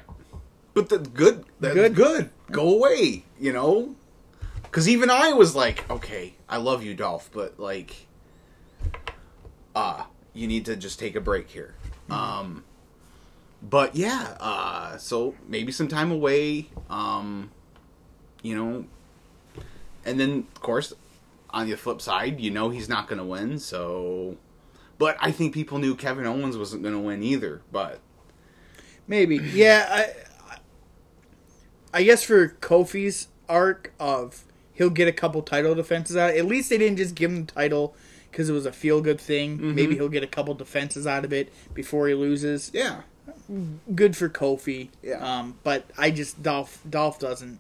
[0.75, 1.95] But the good, that's Good.
[1.95, 2.31] good.
[2.51, 3.95] Go away, you know.
[4.65, 8.07] Because even I was like, okay, I love you, Dolph, but like,
[9.75, 11.75] uh, you need to just take a break here.
[12.09, 12.63] Um,
[13.61, 16.69] but yeah, uh, so maybe some time away.
[16.89, 17.51] Um,
[18.41, 18.85] you know,
[20.05, 20.93] and then of course,
[21.51, 23.59] on the flip side, you know he's not going to win.
[23.59, 24.37] So,
[24.97, 27.63] but I think people knew Kevin Owens wasn't going to win either.
[27.73, 27.99] But
[29.09, 29.39] Maybe.
[29.39, 30.13] Yeah, I
[31.93, 36.35] I guess for Kofi's arc of he'll get a couple title defenses out.
[36.35, 37.95] At least they didn't just give him the title
[38.31, 39.57] because it was a feel good thing.
[39.57, 39.75] Mm-hmm.
[39.75, 42.71] Maybe he'll get a couple defenses out of it before he loses.
[42.75, 43.03] Yeah.
[43.95, 44.89] Good for Kofi.
[45.03, 45.17] Yeah.
[45.19, 47.59] Um, but I just Dolph Dolph doesn't.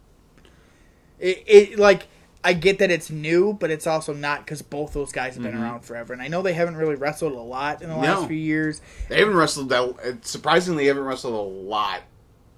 [1.18, 2.09] It, it like
[2.42, 5.55] I get that it's new, but it's also not because both those guys have been
[5.55, 8.29] around forever, and I know they haven't really wrestled a lot in the last Mm-hmm.
[8.29, 8.81] Few years.
[9.09, 10.18] They haven't wrestled that.
[10.27, 12.03] Surprisingly, haven't wrestled a lot.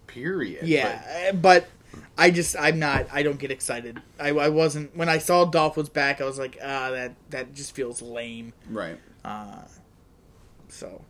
[0.09, 0.67] Period.
[0.67, 1.69] Yeah, uh, but
[2.19, 4.01] I just I'm not I don't get excited.
[4.19, 6.21] I, I wasn't when I saw Dolph was back.
[6.21, 8.53] I was like, ah, that that just feels lame.
[8.71, 8.99] Right.
[10.69, 11.03] So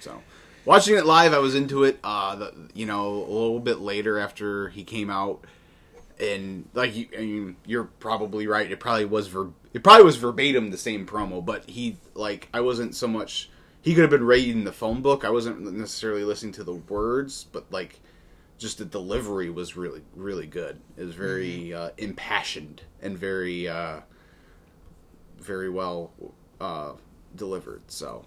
[0.00, 0.22] So,
[0.64, 1.98] watching it live, I was into it.
[2.02, 5.44] Uh, the, you know, a little bit later after he came out,
[6.20, 8.70] and like you, I mean, you're probably right.
[8.70, 12.60] It probably was ver- it probably was verbatim the same promo, but he like I
[12.60, 13.48] wasn't so much.
[13.80, 15.24] He could have been reading the phone book.
[15.24, 18.00] I wasn't necessarily listening to the words, but like
[18.62, 20.80] just the delivery was really really good.
[20.96, 24.00] It was very uh, impassioned and very uh,
[25.38, 26.12] very well
[26.60, 26.92] uh,
[27.36, 27.82] delivered.
[27.88, 28.24] So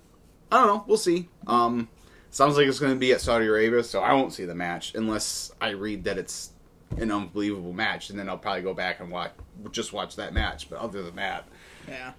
[0.52, 0.84] I don't know.
[0.88, 1.30] We'll see.
[1.48, 1.90] Um,
[2.30, 4.94] sounds like it's going to be at Saudi Arabia, so I won't see the match
[4.94, 6.52] unless I read that it's
[6.98, 9.32] an unbelievable match, and then I'll probably go back and watch
[9.72, 10.70] just watch that match.
[10.70, 11.46] But other than that,
[11.88, 12.14] yeah.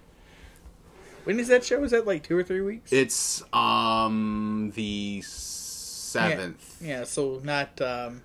[1.23, 1.83] When is that show?
[1.83, 2.91] Is that like two or three weeks?
[2.93, 5.21] it's um the
[6.17, 6.77] seventh.
[6.81, 8.21] Yeah, so not um,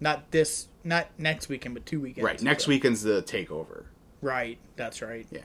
[0.00, 2.24] not this, not next weekend, but two weekends.
[2.24, 2.42] Right.
[2.42, 2.70] Next ago.
[2.70, 3.84] weekend's the takeover.
[4.20, 5.26] Right, that's right.
[5.30, 5.40] Yeah.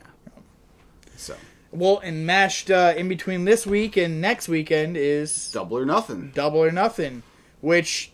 [1.16, 1.36] So
[1.72, 6.32] Well, and mashed uh, in between this week and next weekend is double or nothing.
[6.34, 7.22] Double or Nothing,
[7.60, 8.12] which,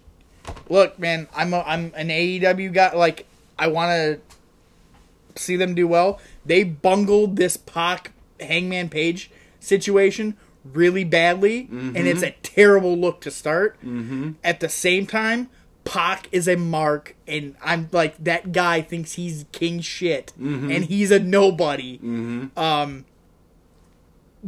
[0.69, 2.95] look, man, I'm a, I'm an AEW guy.
[2.95, 3.27] Like,
[3.59, 6.21] I want to see them do well.
[6.45, 10.37] They bungled this Pac Hangman Page situation
[10.73, 13.79] really badly, and it's a terrible look to start.
[13.81, 14.33] Mm-hmm.
[14.43, 15.49] At the same time,
[15.85, 21.11] Pac is a mark, and I'm like that guy thinks he's king shit, and he's
[21.11, 21.99] a nobody.
[22.57, 23.05] Um,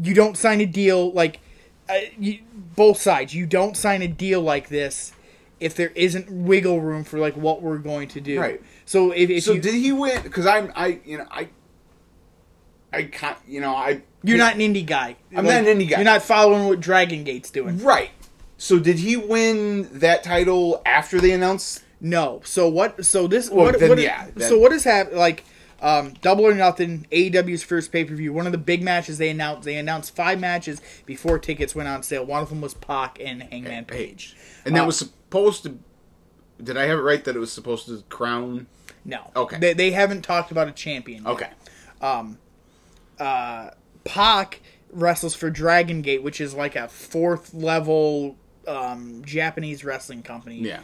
[0.00, 1.40] you don't sign a deal like
[1.88, 2.40] uh, you,
[2.76, 3.34] both sides.
[3.34, 5.12] You don't sign a deal like this
[5.60, 8.40] if there isn't wiggle room for like what we're going to do.
[8.40, 8.62] Right.
[8.84, 10.22] So if, if So you, did he win?
[10.22, 11.48] Because I'm I you know I
[12.92, 15.16] I can't you know I you're not an indie guy.
[15.36, 15.96] I'm not an indie guy.
[15.98, 17.82] You're not following what Dragon Gate's doing.
[17.82, 18.10] right.
[18.56, 21.84] So did he win that title after they announced?
[22.00, 22.40] No.
[22.44, 23.04] So what?
[23.04, 23.48] So this.
[23.50, 25.18] Well, what, then, what- yeah, then- So what has happened?
[25.18, 25.44] Like.
[25.80, 28.32] Um, Double or Nothing, AEW's first pay per view.
[28.32, 29.62] One of the big matches they announced.
[29.62, 32.24] They announced five matches before tickets went on sale.
[32.26, 34.34] One of them was Pac and Hangman Page.
[34.64, 35.78] And that Uh, was supposed to.
[36.60, 38.66] Did I have it right that it was supposed to crown?
[39.04, 39.30] No.
[39.36, 39.58] Okay.
[39.60, 41.22] They, they haven't talked about a champion.
[41.22, 41.30] yet.
[41.30, 41.50] Okay.
[43.18, 50.60] Pac wrestles for Dragon Gate, which is like a fourth level um, Japanese wrestling company.
[50.60, 50.80] Yeah.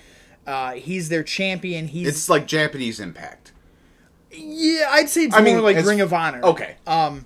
[0.46, 1.88] Uh, he's their champion.
[1.88, 3.52] He's It's like Japanese Impact.
[4.30, 6.42] yeah, I'd say it's I more mean, like Ring of Honor.
[6.42, 6.76] Okay.
[6.86, 7.24] Um,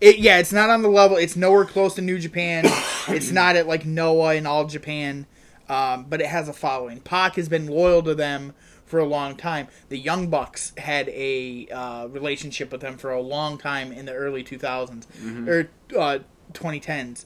[0.00, 1.16] it, yeah, it's not on the level.
[1.16, 2.64] It's nowhere close to New Japan.
[3.08, 5.26] it's not at like Noah and All Japan,
[5.68, 7.00] um, but it has a following.
[7.00, 8.52] Pac has been loyal to them
[8.86, 9.68] for a long time.
[9.88, 14.12] The Young Bucks had a uh, relationship with them for a long time in the
[14.12, 15.06] early 2000s
[15.48, 15.68] or
[15.98, 16.18] uh,
[16.52, 17.24] 2010s.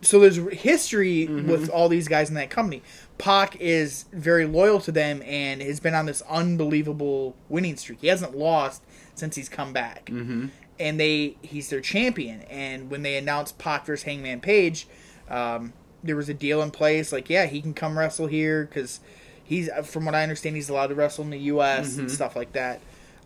[0.00, 2.82] So there's history with all these guys in that company.
[3.18, 8.00] Pac is very loyal to them and has been on this unbelievable winning streak.
[8.00, 8.82] He hasn't lost
[9.16, 10.06] since he's come back.
[10.06, 10.46] Mm-hmm.
[10.78, 12.42] And they he's their champion.
[12.42, 14.86] And when they announced Pac versus Hangman Page,
[15.28, 15.72] um,
[16.04, 17.12] there was a deal in place.
[17.12, 19.00] Like, yeah, he can come wrestle here because
[19.48, 21.96] he's, from what I understand, he's allowed to wrestle in the U.S.
[21.96, 22.80] and stuff like that.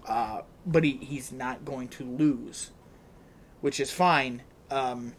[0.07, 2.71] Uh, but he, he's not going to lose,
[3.61, 4.43] which is fine.
[4.71, 5.15] Um,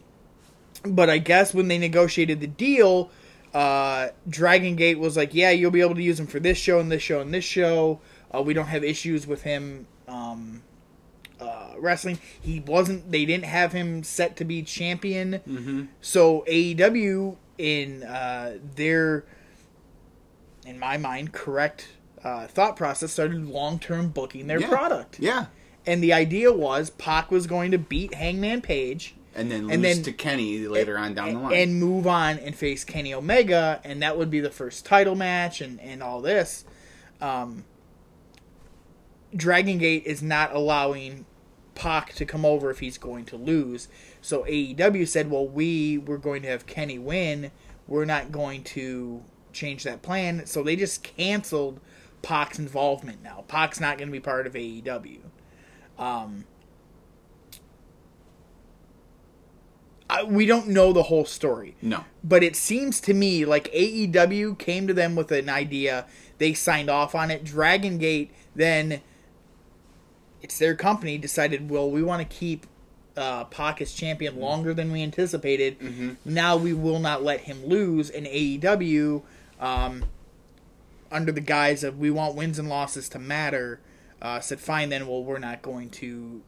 [0.84, 3.10] but I guess when they negotiated the deal,
[3.52, 6.80] uh, Dragon Gate was like, "Yeah, you'll be able to use him for this show
[6.80, 8.00] and this show and this show.
[8.34, 10.62] Uh, we don't have issues with him um,
[11.40, 12.18] uh, wrestling.
[12.40, 13.12] He wasn't.
[13.12, 15.40] They didn't have him set to be champion.
[15.46, 15.82] Mm-hmm.
[16.00, 19.24] So AEW, in uh, their,
[20.66, 21.88] in my mind, correct
[22.22, 24.68] uh, thought process, started long term booking their Yeah.
[24.68, 25.18] product.
[25.20, 25.46] Yeah.
[25.86, 29.84] And the idea was Pac was going to beat Hangman Page And then lose And
[29.84, 31.52] then- to Kenny later on down the line.
[31.52, 35.60] and move on and face Kenny Omega, and that would be the first title match
[35.60, 36.64] and, and all this.
[37.20, 37.64] Um,
[39.34, 41.26] Dragon Gate is not allowing
[41.74, 43.88] Pac to come over if he's going to lose.
[44.22, 47.50] So AEW said, well, we were going to have Kenny win.
[47.88, 49.22] We're not going to
[49.54, 50.46] change that plan.
[50.46, 51.80] So they just canceled
[52.22, 53.44] Pac's involvement now.
[53.48, 55.20] Pac's not going to be part of AEW.
[55.98, 56.44] Um,
[60.10, 62.04] I, we don't know the whole story no.
[62.22, 66.06] but it seems to me like AEW came to them with an idea.
[66.38, 67.44] They signed off on it.
[67.44, 69.00] Dragon Gate then
[70.42, 72.66] it's their company decided, well, we want to keep
[73.16, 75.78] uh, Pac as champion longer than we anticipated.
[76.24, 79.22] Now we will not let him lose in AEW
[79.64, 80.04] um,
[81.10, 83.80] under the guise of we want wins and losses to matter.
[84.22, 86.42] Uh, said, fine, then, well, we're not going to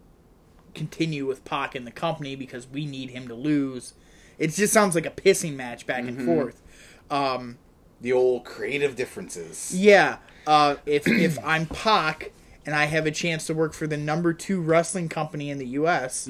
[0.75, 3.95] continue with Pac in the company because we need him to lose.
[4.39, 6.63] It just sounds like a pissing match back and forth.
[7.11, 7.59] Um,
[8.01, 9.73] The old creative differences.
[9.75, 12.33] yeah, uh, if if I'm Pac
[12.65, 15.67] and I have a chance to work for the number two wrestling company in the
[15.81, 16.29] U.S.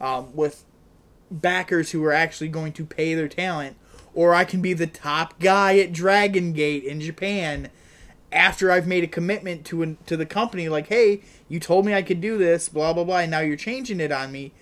[0.00, 0.64] Um, with
[1.30, 3.76] backers who are actually going to pay their talent,
[4.14, 7.70] or I can be the top guy at Dragon Gate in Japan
[8.30, 11.94] after I've made a commitment to an, to the company, like, hey, you told me
[11.94, 14.52] I could do this, blah blah blah, and now you're changing it on me.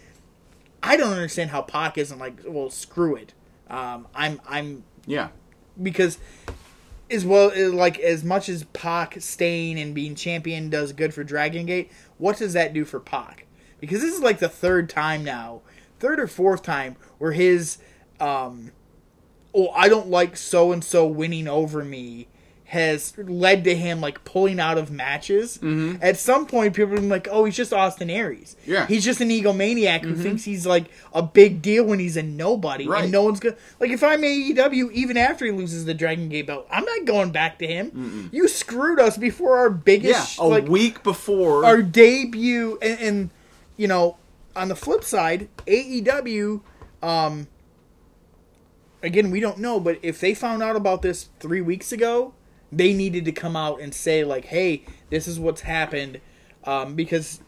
[0.83, 3.33] I don't understand how Pac isn't like, well, screw it.
[3.69, 5.29] Um, I'm I'm Yeah.
[5.81, 6.19] because
[7.11, 11.67] as well like as much as Pac staying and being champion does good for Dragon
[11.67, 13.47] Gate, what does that do for Pac?
[13.79, 15.61] Because this is like the third time now,
[16.01, 17.79] third or fourth time where his
[18.19, 18.73] um
[19.55, 22.29] oh I don't like so and so winning over me
[22.65, 25.59] has led to him like pulling out of matches.
[25.59, 25.97] Mm-hmm.
[26.01, 28.55] At some point, people are like, "Oh, he's just Austin Aries.
[28.65, 28.87] Yeah.
[28.87, 32.87] he's just an egomaniac who thinks he's like a big deal when he's a nobody,
[32.87, 33.03] Right.
[33.03, 33.91] and no one's gonna like.
[33.91, 37.59] If I'm AEW, even after he loses the Dragon Gate belt, I'm not going back
[37.59, 38.31] to him.
[38.33, 40.45] You screwed us before our biggest, Yeah.
[40.45, 41.65] A like week before.
[41.65, 43.31] our debut, and, and
[43.77, 44.17] you know,
[44.55, 46.61] on the flip side, AEW,
[47.03, 47.49] um,
[49.03, 52.35] again, we don't know, but if they found out about this three weeks ago,
[52.73, 56.21] they needed to come out and say like, "Hey, this is what's happened,"
[56.65, 57.41] um, because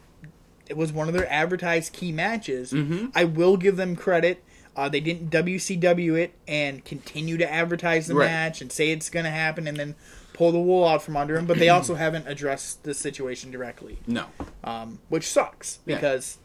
[0.68, 2.72] it was one of their advertised key matches.
[2.72, 3.06] Mm-hmm.
[3.14, 4.42] I will give them credit.
[4.74, 8.24] Uh, they didn't WCW it and continue to advertise the Right.
[8.26, 9.94] match and say it's going to happen and then
[10.32, 11.44] pull the wool out from under them.
[11.44, 14.26] But they also haven't addressed the situation directly no.
[14.64, 15.96] um, which sucks Yeah.
[15.96, 16.38] because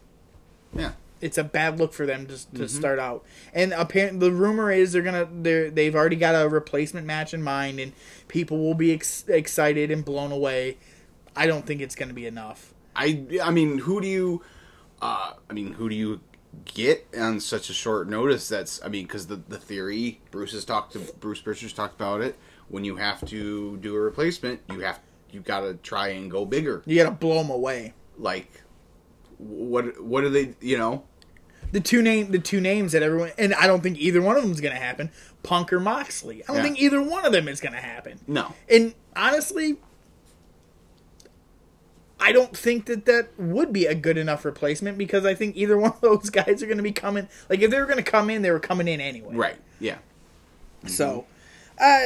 [0.76, 0.92] Yeah.
[1.22, 3.26] It's a bad look for them to, to start out.
[3.54, 7.42] And apparently, the rumor is they're gonna they're they've already got a replacement match in
[7.42, 7.94] mind, and
[8.28, 10.78] people will be ex- excited and blown away.
[11.36, 12.74] I don't think it's gonna be enough.
[12.96, 14.42] I I mean, who do you?
[15.02, 16.22] Uh, I mean, who do you
[16.66, 18.48] get on such a short notice?
[18.50, 22.22] That's I mean, because the the theory Bruce has talked to Bruce Pritchard's talked about
[22.22, 22.38] it.
[22.70, 25.00] When you have to do a replacement, you have
[25.32, 26.84] you got to try and go bigger.
[26.86, 27.94] You gotta blow them away.
[28.18, 28.64] Like,
[29.38, 30.54] what what do they?
[30.62, 31.04] You know,
[31.72, 34.44] The two name the two names that everyone and I don't think either one of
[34.44, 35.12] them is gonna happen.
[35.44, 36.44] Punk or Moxley.
[36.44, 36.64] I don't Yeah.
[36.64, 38.20] think either one of them is gonna happen.
[38.28, 38.54] no.
[38.70, 39.78] And honestly,
[42.20, 45.78] I don't think that that would be a good enough replacement because I think either
[45.78, 47.28] one of those guys are going to be coming.
[47.50, 49.36] Like if they were going to come in, they were coming in anyway.
[49.36, 49.58] Right.
[49.80, 49.98] Yeah.
[50.88, 51.26] So,
[51.80, 52.02] uh,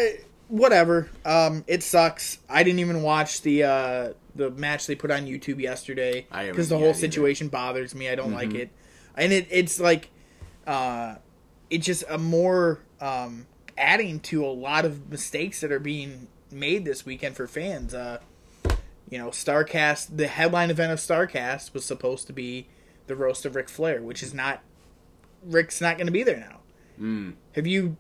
[0.50, 1.10] whatever.
[1.24, 2.40] Um, it sucks.
[2.50, 6.78] I didn't even watch the uh, the match they put on YouTube yesterday because the
[6.78, 6.98] whole either.
[6.98, 8.10] situation bothers me.
[8.10, 8.72] I don't like it,
[9.16, 10.10] and it it's like,
[10.66, 11.16] uh,
[11.70, 16.86] it's just a more um, adding to a lot of mistakes that are being made
[16.86, 17.94] this weekend for fans.
[17.94, 18.20] Uh,
[19.10, 20.16] you know, Starcast.
[20.16, 22.68] The headline event of Starcast was supposed to be
[23.08, 24.62] the roast of Ric Flair, which is not.
[25.44, 26.60] Rick's not going to be there now.
[26.98, 27.32] Hmm.
[27.54, 27.98] Have you?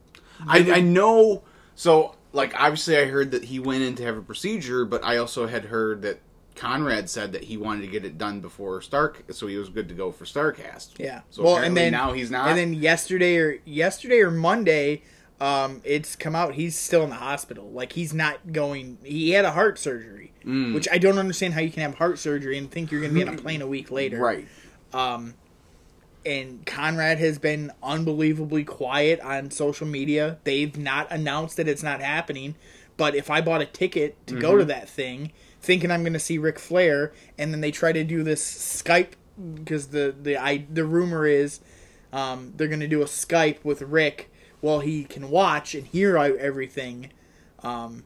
[0.47, 1.43] I, I know.
[1.75, 5.17] So, like, obviously, I heard that he went in to have a procedure, but I
[5.17, 6.19] also had heard that
[6.55, 9.87] Conrad said that he wanted to get it done before Stark, so he was good
[9.89, 10.91] to go for Starcast.
[10.99, 11.21] Yeah.
[11.29, 12.49] So well, and then now he's not.
[12.49, 15.01] And then yesterday or yesterday or Monday,
[15.39, 17.69] um, it's come out he's still in the hospital.
[17.71, 18.97] Like he's not going.
[19.03, 20.73] He had a heart surgery, Mm.
[20.73, 23.19] which I don't understand how you can have heart surgery and think you're going to
[23.19, 24.17] be on a plane a week later.
[24.17, 24.47] right.
[26.25, 30.37] And Conrad has been unbelievably quiet on social media.
[30.43, 32.55] They've not announced that it's not happening.
[32.97, 34.41] But if I bought a ticket to Mm-hmm.
[34.41, 37.91] go to that thing, thinking I'm going to see Ric Flair, and then they try
[37.91, 38.43] to do this
[38.83, 39.13] Skype
[39.55, 41.61] because the the I the rumor is
[42.13, 46.17] um, they're going to do a Skype with Rick while he can watch and hear
[46.17, 47.09] everything.
[47.63, 48.03] Um,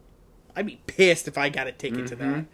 [0.55, 2.45] I'd be pissed if I got a ticket to that.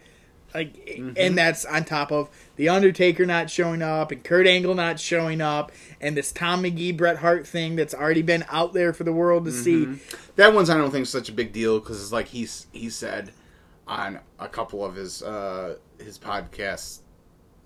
[0.54, 5.00] Like, and that's on top of the Undertaker not showing up and Kurt Angle not
[5.00, 9.04] showing up, and this Tom Magee Bret Hart thing that's already been out there for
[9.04, 9.88] the world to see.
[10.36, 13.32] That one's I don't think such a big deal because it's like he's he said
[13.88, 17.00] on a couple of his uh his podcasts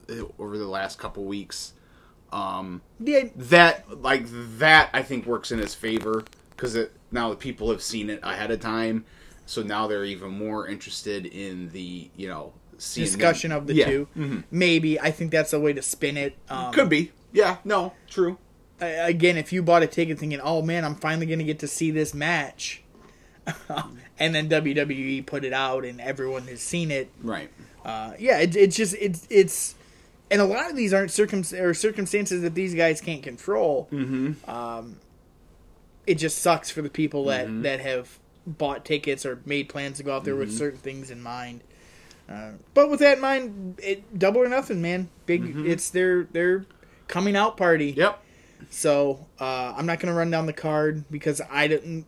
[0.10, 1.74] uh, over the last couple weeks.
[2.32, 4.26] Um, Yeah, that like
[4.58, 8.20] that I think works in his favor because it now the people have seen it
[8.24, 9.06] ahead of time,
[9.46, 13.60] so now they're even more interested in the you know discussion them.
[13.60, 13.86] of the Yeah.
[13.86, 16.38] 2 Maybe I think that's a way to spin it.
[16.50, 18.38] Um, Could be, yeah, no, true.
[18.80, 21.68] Again, if you bought a ticket thinking, "Oh man, I'm finally going to get to
[21.68, 22.84] see this match,"
[24.20, 27.50] and then WWE put it out and everyone has seen it, Right.
[27.86, 29.76] uh, yeah, it, it's just it's it's
[30.30, 33.88] and a lot of these aren't circum or circumstances that these guys can't control.
[33.92, 34.50] Mm-hmm.
[34.50, 34.98] Um,
[36.08, 37.62] it just sucks for the people that Mm-hmm.
[37.62, 40.40] that have bought tickets or made plans to go out there Mm-hmm.
[40.42, 41.62] with certain things in mind.
[42.30, 45.10] Uh, but with that in mind, it double or nothing, man.
[45.26, 45.68] Big, Mm-hmm.
[45.68, 46.66] it's their their
[47.08, 47.92] coming out party.
[47.92, 48.22] Yep.
[48.70, 52.06] So uh, I'm not going to run down the card because I didn't.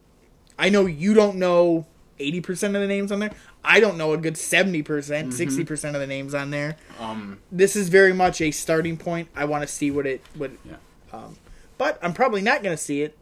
[0.58, 1.86] I know you don't know
[2.20, 3.32] 80 percent of the names on there.
[3.64, 6.78] I don't know a good 70 percent, 60 percent of the names on there.
[7.00, 7.40] Um.
[7.52, 9.28] This is very much a starting point.
[9.36, 10.52] I want to see what it what.
[10.66, 10.76] Yeah.
[11.14, 11.38] Um,
[11.78, 13.16] but I'm probably not going to see it.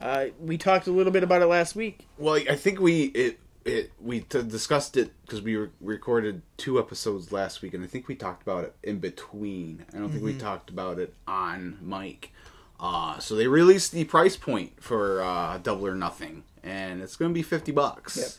[0.00, 2.06] Uh, we talked a little bit about it last week.
[2.18, 6.78] Well, I think we it it we t- discussed it because we re- recorded two
[6.78, 9.84] episodes last week, and I think we talked about it in between.
[9.94, 12.32] I don't think we talked about it on mic.
[12.78, 17.30] Uh, so they released the price point for uh, Double or Nothing, and it's going
[17.30, 18.16] to be fifty bucks.
[18.16, 18.30] Yep.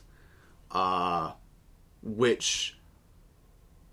[0.71, 1.31] Uh,
[2.03, 2.77] which,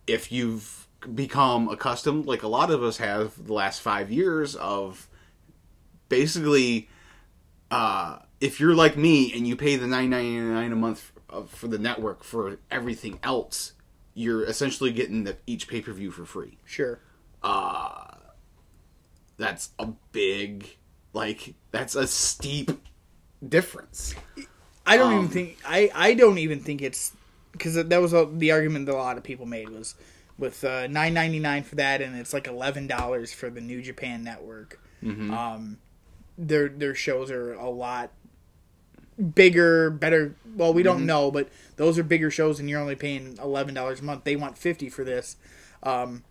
[0.06, 5.08] if you've become accustomed, like a lot of us have, the last five years of
[6.08, 6.88] basically
[7.70, 11.12] uh, if you're like me and you pay the nine ninety nine a month
[11.48, 13.72] for the network for everything else,
[14.14, 16.58] you're essentially getting the, each pay per view for free.
[16.64, 17.00] Sure.
[19.38, 20.76] That's a big,
[21.12, 22.70] like, that's a steep
[23.46, 24.14] difference.
[24.86, 27.12] I don't Um, even think I, I don't even think it's
[27.52, 29.94] because that was a, the argument that a lot of people made was
[30.38, 33.82] with uh, nine ninety nine for that and it's like eleven dollars for the New
[33.82, 34.80] Japan Network.
[35.02, 35.32] Mm-hmm.
[35.32, 35.78] Um,
[36.38, 38.10] their their shows are a lot
[39.22, 40.34] bigger, better.
[40.56, 41.06] Well, we don't Mm-hmm.
[41.06, 44.24] know, but those are bigger shows, and you're only paying eleven dollars a month.
[44.24, 45.36] They want fifty for this.
[45.82, 46.24] Um,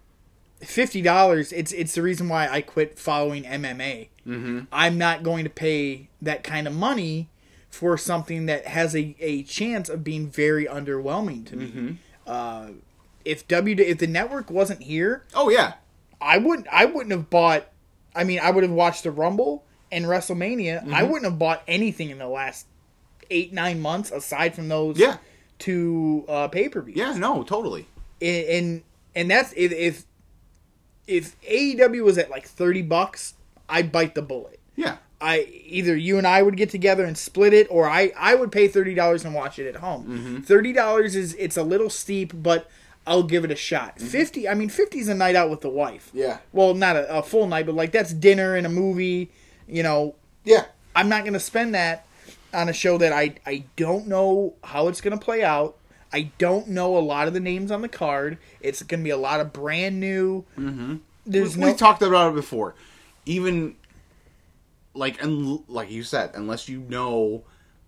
[0.59, 1.51] fifty dollars.
[1.51, 4.09] It's it's the reason why I quit following MMA.
[4.27, 4.59] Mm-hmm.
[4.71, 7.29] I'm not going to pay that kind of money
[7.69, 11.65] for something that has a, a chance of being very underwhelming to me.
[11.67, 11.91] Mm-hmm.
[12.27, 12.67] Uh,
[13.25, 15.73] if W if the network wasn't here, Oh yeah,
[16.21, 17.67] I wouldn't I wouldn't have bought.
[18.15, 20.91] I mean, I would have watched the Rumble and WrestleMania.
[20.91, 22.65] I wouldn't have bought anything in the last
[23.31, 25.17] eight nine months aside from those yeah,
[25.59, 26.97] two uh, pay per views.
[26.97, 27.13] yeah.
[27.13, 27.87] No, totally.
[28.21, 28.83] and and,
[29.15, 30.05] and that's if, if
[31.07, 33.33] if AEW was at like thirty bucks,
[33.67, 34.59] I'd bite the bullet.
[34.75, 38.35] Yeah, I either you and I would get together and split it, or I I
[38.35, 40.43] would pay thirty dollars and watch it at home.
[40.45, 42.69] Thirty dollars is it's a little steep, but
[43.05, 43.99] I'll give it a shot.
[43.99, 46.11] Fifty, I mean, fifty is a night out with the wife.
[46.13, 46.37] Yeah.
[46.53, 49.31] Well, not a, a full night, but like that's dinner and a movie.
[49.67, 50.65] You know, yeah.
[50.95, 52.05] I'm not going to spend that
[52.53, 55.77] on a show that I I don't know how it's going to play out.
[56.13, 58.37] I don't know a lot of the names on the card.
[58.59, 60.43] It's going to be a lot of brand new.
[60.57, 60.97] Mm-hmm.
[61.25, 62.75] There's we, no have talked about it before.
[63.25, 63.75] Even
[64.93, 67.43] like and like you said, unless you know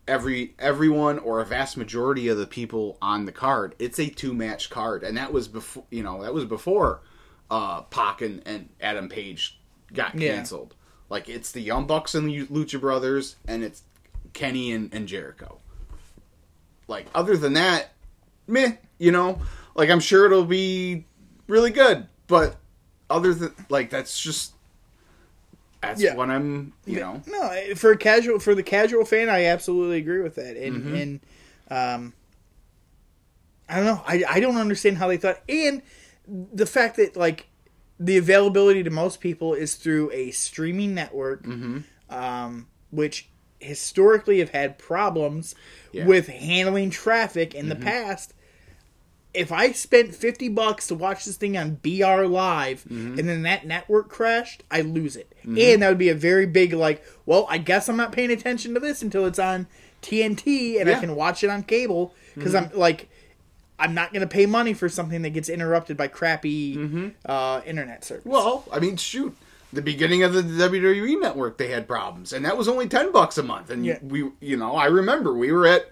[0.07, 4.33] every everyone or a vast majority of the people on the card, it's a two
[4.33, 7.01] match card, and that was before you know that was before
[7.51, 9.59] uh, Pac and, and Adam Page
[9.91, 10.35] got Yeah.
[10.35, 10.75] canceled.
[11.09, 13.83] Like it's the Young Bucks and the Lucha Brothers, and it's
[14.33, 15.59] Kenny and, and Jericho.
[16.87, 17.93] Like other than that,
[18.47, 18.73] meh.
[18.99, 19.39] You know,
[19.75, 21.05] like I'm sure it'll be
[21.47, 22.55] really good, but
[23.09, 24.53] other than like that's just
[25.81, 26.15] that's Yeah.
[26.15, 26.73] what I'm.
[26.85, 29.29] You know, no for a casual for the casual fan.
[29.29, 30.95] I absolutely agree with that, and Mm-hmm.
[30.95, 31.19] and
[31.69, 32.13] um,
[33.69, 34.01] I don't know.
[34.05, 35.81] I I don't understand how they thought, and
[36.27, 37.47] the fact that like
[37.99, 41.79] the availability to most people is through a streaming network, Mm-hmm.
[42.13, 43.29] um, which
[43.63, 45.55] historically have had problems
[45.91, 46.01] Yeah.
[46.01, 46.09] Mm-hmm.
[46.09, 48.33] with handling traffic in the past.
[49.33, 53.17] If I spent fifty bucks to watch this thing on BR Live Mm-hmm.
[53.19, 56.71] and then that network crashed, I lose it, and that would be a very big
[56.73, 57.03] like.
[57.25, 59.65] Well, I guess I'm not paying attention to this until it's on
[60.03, 63.09] TNT and I can watch it on cable because I'm like,
[63.79, 68.03] I'm not going to pay money for something that gets interrupted by crappy uh, internet
[68.05, 68.25] service.
[68.25, 69.35] well, I mean, shoot.
[69.73, 73.37] The beginning of the WWE network, they had problems, and that was only ten bucks
[73.37, 73.69] a month.
[73.69, 73.97] And Yeah.
[74.03, 75.89] we, you know, I remember we were at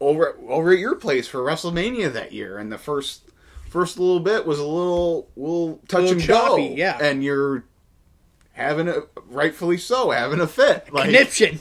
[0.00, 3.22] over over at your place for WrestleMania that year, and the first
[3.68, 6.98] first little bit was a little little touch Little and choppy, go, yeah.
[7.00, 7.64] and you're
[8.52, 10.92] having a rightfully so having a fit.
[10.92, 11.60] Like, conniption.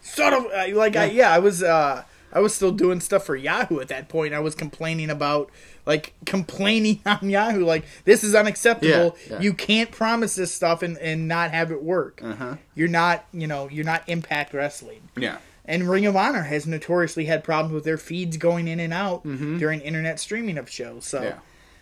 [0.00, 3.36] sort of uh, like I, yeah, I was uh, I was still doing stuff for
[3.36, 4.34] Yahoo at that point.
[4.34, 5.50] I was complaining about
[5.84, 9.16] like complaining on Yahoo like this is unacceptable.
[9.26, 9.40] Yeah, yeah.
[9.40, 12.20] You can't promise this stuff and, and not have it work.
[12.22, 12.56] Uh-huh.
[12.74, 15.08] You're not you know you're not Impact Wrestling.
[15.16, 18.92] yeah, And Ring of Honor has notoriously had problems with their feeds going in and
[18.92, 21.04] out during internet streaming of shows.
[21.04, 21.38] So yeah.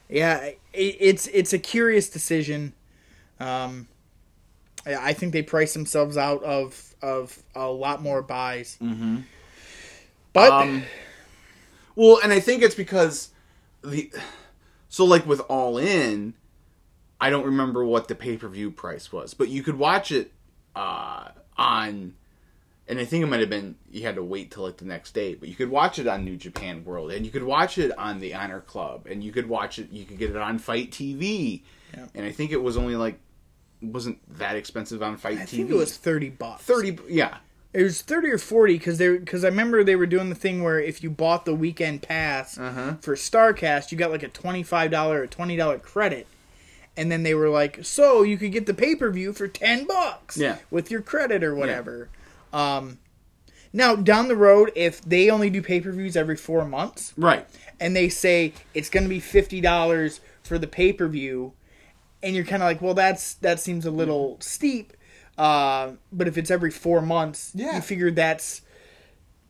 [0.09, 0.36] yeah,
[0.72, 2.72] it, it's it's a curious decision.
[3.38, 3.88] Um,
[4.86, 8.78] I I think they price themselves out of of a lot more buys.
[8.80, 9.18] Mm-hmm.
[10.32, 10.84] But Um,
[11.96, 13.30] well, and I think it's because
[13.83, 14.11] the
[14.89, 16.35] so like with All In,
[17.20, 20.33] I don't remember what the pay per view price was, but you could watch it
[20.74, 22.14] uh, on,
[22.89, 25.12] and I think it might have been you had to wait till like the next
[25.14, 27.97] day, but you could watch it on New Japan World, and you could watch it
[27.99, 30.91] on the Honor Club, and you could watch it, you could get it on Fight
[30.91, 31.62] TV,
[31.97, 32.07] Yeah.
[32.14, 33.18] and I think it was only like
[33.83, 35.41] wasn't that expensive on Fight TV.
[35.41, 35.49] I TV.
[35.51, 36.62] think it was thirty bucks.
[36.64, 37.39] thirty, yeah,
[37.72, 40.62] It was thirty or forty because they because I remember they were doing the thing
[40.64, 42.94] where if you bought the weekend pass Uh-huh.
[43.00, 46.26] for Starcast, you got like a twenty five dollar or twenty dollar credit,
[46.96, 49.84] and then they were like, so you could get the pay per view for ten
[49.86, 50.56] bucks, Yeah.
[50.70, 52.08] with your credit or whatever.
[52.52, 52.98] Um,
[53.72, 57.46] now down the road, if they only do pay per views every four months, right,
[57.78, 61.52] and they say it's going to be fifty dollars for the pay per view,
[62.20, 64.92] and you're kind of like, well, that's that seems a little steep.
[65.41, 67.76] Uh, but if it's every four months, Yeah.
[67.76, 68.61] you figure that's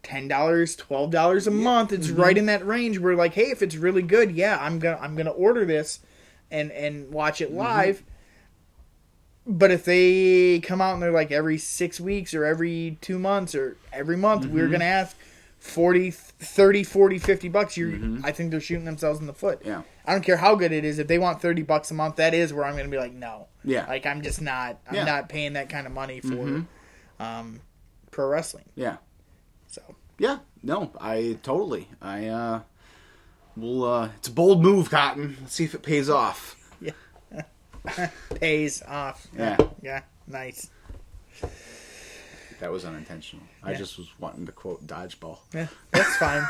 [0.04, 1.92] ten dollars, twelve dollars a month.
[1.92, 2.20] It's Mm-hmm.
[2.20, 2.98] right in that range.
[3.00, 5.98] Where like, hey, if it's really good, yeah, I'm gonna I'm gonna order this
[6.50, 7.54] and and watch Mm-hmm.
[7.54, 8.02] it live.
[9.46, 13.54] But if they come out and they're like every six weeks or every two months
[13.54, 14.68] or every month, we're Mm-hmm.
[14.70, 15.16] going to ask
[15.58, 17.76] 40, 30, 40, 50 bucks.
[17.76, 19.60] You're, I think they're shooting themselves in the foot.
[19.60, 19.68] Mm-hmm.
[19.68, 19.82] Yeah.
[20.06, 20.98] I don't care how good it is.
[20.98, 23.12] If they want 30 bucks a month, that is where I'm going to be like,
[23.14, 23.48] no.
[23.64, 23.86] Yeah.
[23.86, 25.04] Like, I'm just not, I'm Yeah.
[25.04, 26.64] not paying that kind of money for
[27.18, 27.60] um,
[28.10, 28.64] pro wrestling.
[28.74, 28.96] yeah.
[29.68, 29.82] So,
[30.18, 31.88] Yeah, no, I totally.
[32.02, 32.60] I uh
[33.56, 35.36] will uh it's a bold move, Cotton.
[35.40, 36.56] Let's see if it pays off.
[36.80, 38.08] Yeah.
[38.36, 39.26] pays off.
[39.36, 39.56] Yeah.
[39.82, 40.02] Yeah.
[40.26, 40.70] Nice.
[42.60, 43.42] That was unintentional.
[43.62, 45.38] I just was wanting to quote dodgeball.
[45.54, 46.44] Yeah, that's fine.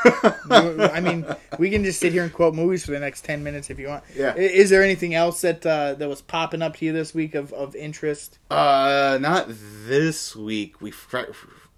[0.51, 1.25] I mean,
[1.57, 3.87] we can just sit here and quote movies for the next ten minutes if you
[3.87, 4.03] want.
[4.15, 4.35] Yeah.
[4.35, 7.53] Is there anything else that uh, that was popping up to you this week of,
[7.53, 8.39] of interest?
[8.49, 10.81] Uh not this week.
[10.81, 11.15] We f-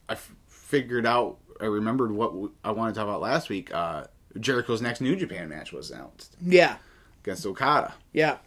[0.09, 3.73] I f- figured out I remembered what w- I wanted to talk about last week.
[3.73, 4.05] Uh
[4.39, 6.77] Jericho's next New Japan match was announced Yeah,
[7.23, 7.93] against Okada.
[8.13, 8.37] yeah.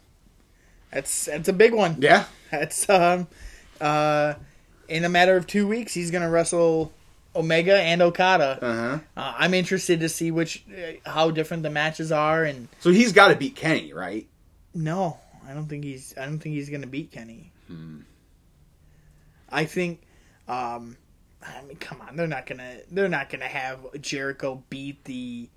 [0.91, 1.95] That's that's a big one.
[1.99, 2.25] Yeah.
[2.51, 3.27] That's um,
[3.79, 4.33] uh,
[4.87, 6.91] in a matter of two weeks, he's gonna wrestle
[7.37, 8.59] Omega and Okada.
[8.61, 8.99] Uh-huh.
[9.15, 13.13] Uh, I'm interested to see which uh, how different the matches are, and So he's
[13.13, 14.27] got to beat Kenny, right?
[14.73, 16.13] No, I don't think he's.
[16.17, 17.51] I don't think he's going to beat Kenny.
[17.67, 17.99] Hmm.
[19.49, 20.01] I think.
[20.47, 20.97] Um,
[21.41, 22.77] I mean, come on, they're not gonna.
[22.91, 25.49] They're not gonna have Jericho beat the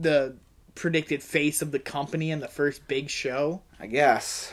[0.00, 0.36] the
[0.74, 3.62] predicted face of the company in the first big show.
[3.78, 4.52] I guess.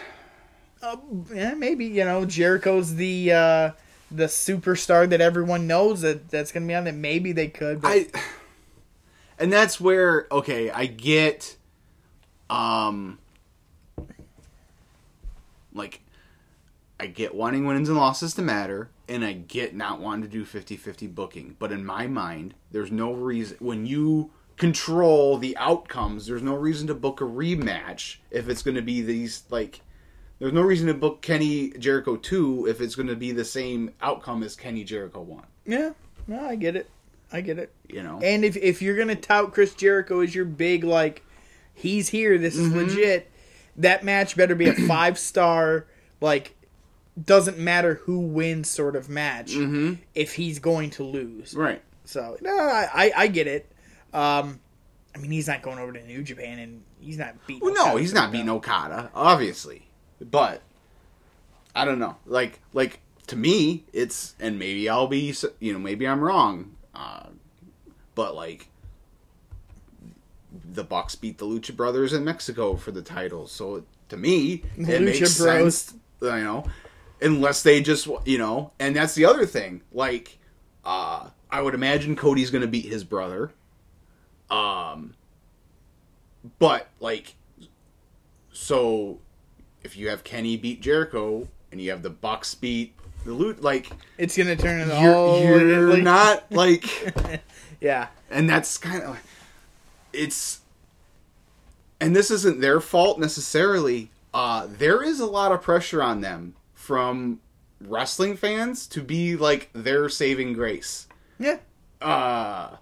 [0.82, 0.98] Uh,
[1.34, 3.72] yeah, maybe you know Jericho's the uh,
[4.16, 6.94] the superstar that everyone knows that that's gonna be on it.
[6.94, 7.82] Maybe they could.
[7.82, 8.08] But I
[9.40, 11.58] and that's where okay, I get
[12.50, 13.20] um
[15.74, 16.02] like
[17.00, 20.46] I get wanting wins and losses to matter and I get not wanting to do
[20.46, 26.44] 50-50 booking, but in my mind there's no reason when you control the outcomes, there's
[26.44, 29.82] no reason to book a rematch if it's going to be these like
[30.44, 33.94] there's no reason to book Kenny Jericho 2 if it's going to be the same
[34.02, 35.92] outcome as Kenny Jericho 1, yeah,
[36.28, 36.90] no, I get it.
[37.32, 37.74] I get it.
[37.88, 38.20] you know.
[38.22, 41.24] And if if you're gonna tout Chris Jericho as your big like,
[41.74, 43.32] he's here, this is legit.
[43.78, 45.88] That match better be a five star
[46.20, 46.58] like,
[47.24, 49.54] doesn't matter who wins sort of match.
[50.14, 51.82] If he's going to lose, right.
[52.04, 53.72] so no, I I, get it.
[54.14, 54.60] Um,
[55.16, 57.64] I mean he's not going over to New Japan and he's not beating.
[57.64, 58.50] Well, no, he's not beating.
[58.50, 59.88] Okada, obviously.
[60.30, 60.62] But
[61.76, 62.18] I don't know.
[62.26, 66.76] Like, like to me, it's and maybe I'll be, you know, maybe I'm wrong.
[66.94, 67.28] Uh,
[68.16, 68.68] but like,
[70.72, 74.86] the Bucks beat the Lucha Brothers in Mexico for the title, so to me, it
[74.86, 75.76] Lucha makes Bros.
[75.76, 75.94] sense.
[76.22, 76.66] You know,
[77.22, 79.82] unless they just, you know, and that's the other thing.
[79.92, 80.38] Like,
[80.86, 83.52] uh, I would imagine Cody's going to beat his brother.
[84.50, 85.16] Um,
[86.60, 87.36] but like,
[88.52, 89.20] so
[89.84, 92.94] if you have Kenny beat Jericho and you have the Bucks beat
[93.26, 96.86] the loot, like It's gonna turn it you're, all you're like- not like,
[97.82, 99.24] Yeah, and that's kind of like,
[100.14, 100.60] it's,
[102.00, 104.12] and this isn't their fault necessarily.
[104.34, 107.40] Uh, there is a lot of pressure on them from
[107.82, 111.08] wrestling fans to be like their saving grace.
[111.40, 111.58] yeah.
[112.02, 112.76] Uh,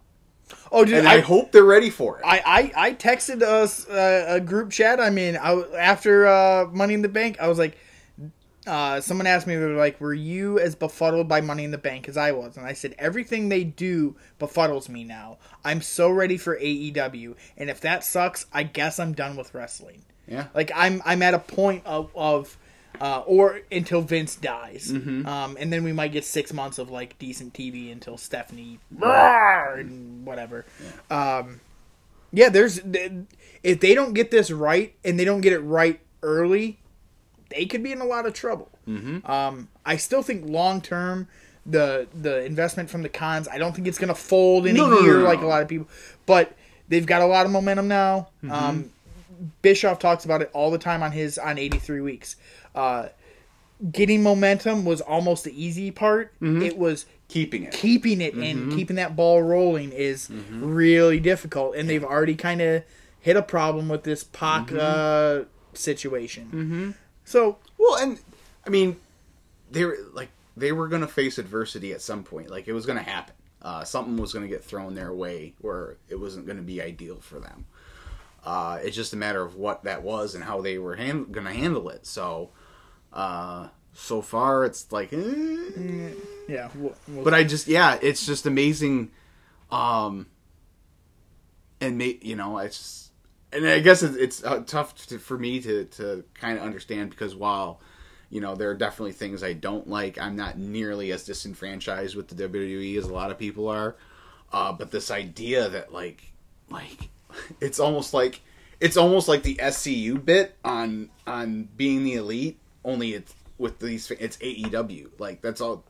[0.72, 2.26] Oh, dude, and I, I, hope they're ready for it.
[2.26, 5.00] I, I, I texted us uh, a group chat.
[5.00, 7.78] I mean, I, after uh, Money in the Bank, I was like,
[8.68, 11.78] uh, someone asked me, they were like, were you as befuddled by Money in the
[11.78, 12.58] Bank as I was?
[12.58, 15.40] And I said, everything they do befuddles me now.
[15.66, 17.36] I'm so ready for AEW.
[17.58, 20.04] And if that sucks, I guess I'm done with wrestling.
[20.28, 22.58] yeah, Like, I'm, I'm at a point of, of
[23.00, 24.92] uh, or until Vince dies.
[25.26, 28.80] Um, and then we might get six months of, like, decent TV until Stephanie,
[29.80, 30.66] and whatever.
[31.10, 31.62] Um,
[32.34, 32.80] yeah, there's
[33.64, 36.80] if they don't get this right and they don't get it right early,
[37.50, 38.70] they could be in a lot of trouble.
[38.88, 39.30] Mm-hmm.
[39.30, 41.28] Um, I still think long term,
[41.66, 44.86] the the investment from the cons, I don't think it's going to fold in No,
[44.86, 45.88] a no, no, year no, like a lot of people.
[46.26, 46.54] But
[46.88, 48.30] they've got a lot of momentum now.
[48.50, 48.92] Um,
[49.62, 52.36] Bischoff talks about it all the time on his on 83 weeks.
[52.76, 53.08] Uh,
[53.92, 56.34] getting momentum was almost the easy part.
[56.42, 57.72] It was Keeping it.
[57.74, 62.84] keeping it and keeping that ball rolling is really difficult, and they've already kind of
[63.22, 66.46] hit a problem with this Pac uh, situation.
[66.48, 66.92] Mm-hmm.
[67.24, 68.20] So Well, and
[68.68, 68.98] I mean,
[69.72, 72.50] they were like they were going to face adversity at some point.
[72.50, 73.34] Like it was going to happen.
[73.62, 76.82] Uh, something was going to get thrown their way where it wasn't going to be
[76.82, 77.66] ideal for them.
[78.44, 81.46] Uh, it's just a matter of what that was and how they were hand- going
[81.46, 82.06] to handle it.
[82.08, 82.50] So,
[83.14, 86.10] uh, so far it's like, eh.
[86.48, 89.12] yeah, we'll, we'll- but I just yeah, it's just amazing.
[89.70, 90.26] Um,
[91.80, 93.12] and ma- you know, it's just,
[93.54, 97.10] and I guess it's, it's uh, tough to, for me to to kind of understand
[97.10, 97.82] because while
[98.30, 102.28] you know there are definitely things I don't like, I'm not nearly as disenfranchised with
[102.30, 103.96] the WWE as a lot of people are.
[104.54, 106.24] Uh, but this idea that like
[106.70, 107.10] like
[107.62, 108.42] it's almost like
[108.80, 114.10] it's almost like the SCU bit on on being the elite, only it's with these
[114.12, 115.10] it's AEW.
[115.20, 115.86] Like that's all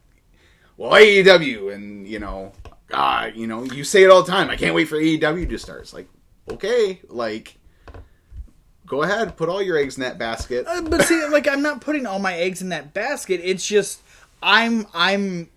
[0.82, 2.54] well, AEW, and you know,
[2.92, 4.50] uh, you know, you say it all the time.
[4.50, 5.82] I can't wait for AEW to start.
[5.82, 6.08] It's like,
[6.50, 7.58] okay, like,
[8.88, 10.66] go ahead, put all your eggs in that basket.
[10.68, 13.42] Uh, but see, like I'm not putting all my eggs in that basket.
[13.44, 14.02] It's just
[14.42, 15.50] I'm I'm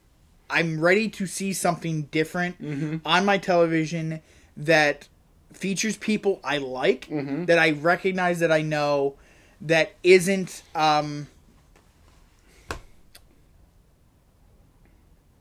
[0.50, 4.20] I'm ready to see something different on my television
[4.58, 5.08] that
[5.54, 7.08] features people I like,
[7.46, 9.14] that I recognize that I know,
[9.60, 11.28] that isn't um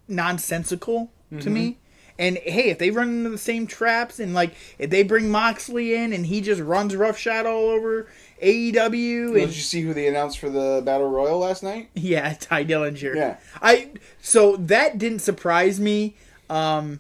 [0.08, 1.78] nonsensical to me.
[2.20, 5.96] And hey, if they run into the same traps and like if they bring Moxley
[5.96, 8.08] in and he just runs roughshod all over
[8.42, 11.90] AEW and Did you see who they announced for the Battle Royal last night?
[11.96, 13.16] yeah, Tye Dillinger.
[13.16, 13.38] Yeah.
[13.64, 13.90] I
[14.22, 16.16] so that didn't surprise me
[16.52, 17.00] um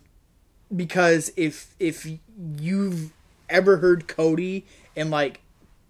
[0.75, 2.07] because if if
[2.59, 3.11] you've
[3.49, 4.65] ever heard Cody
[4.95, 5.39] in like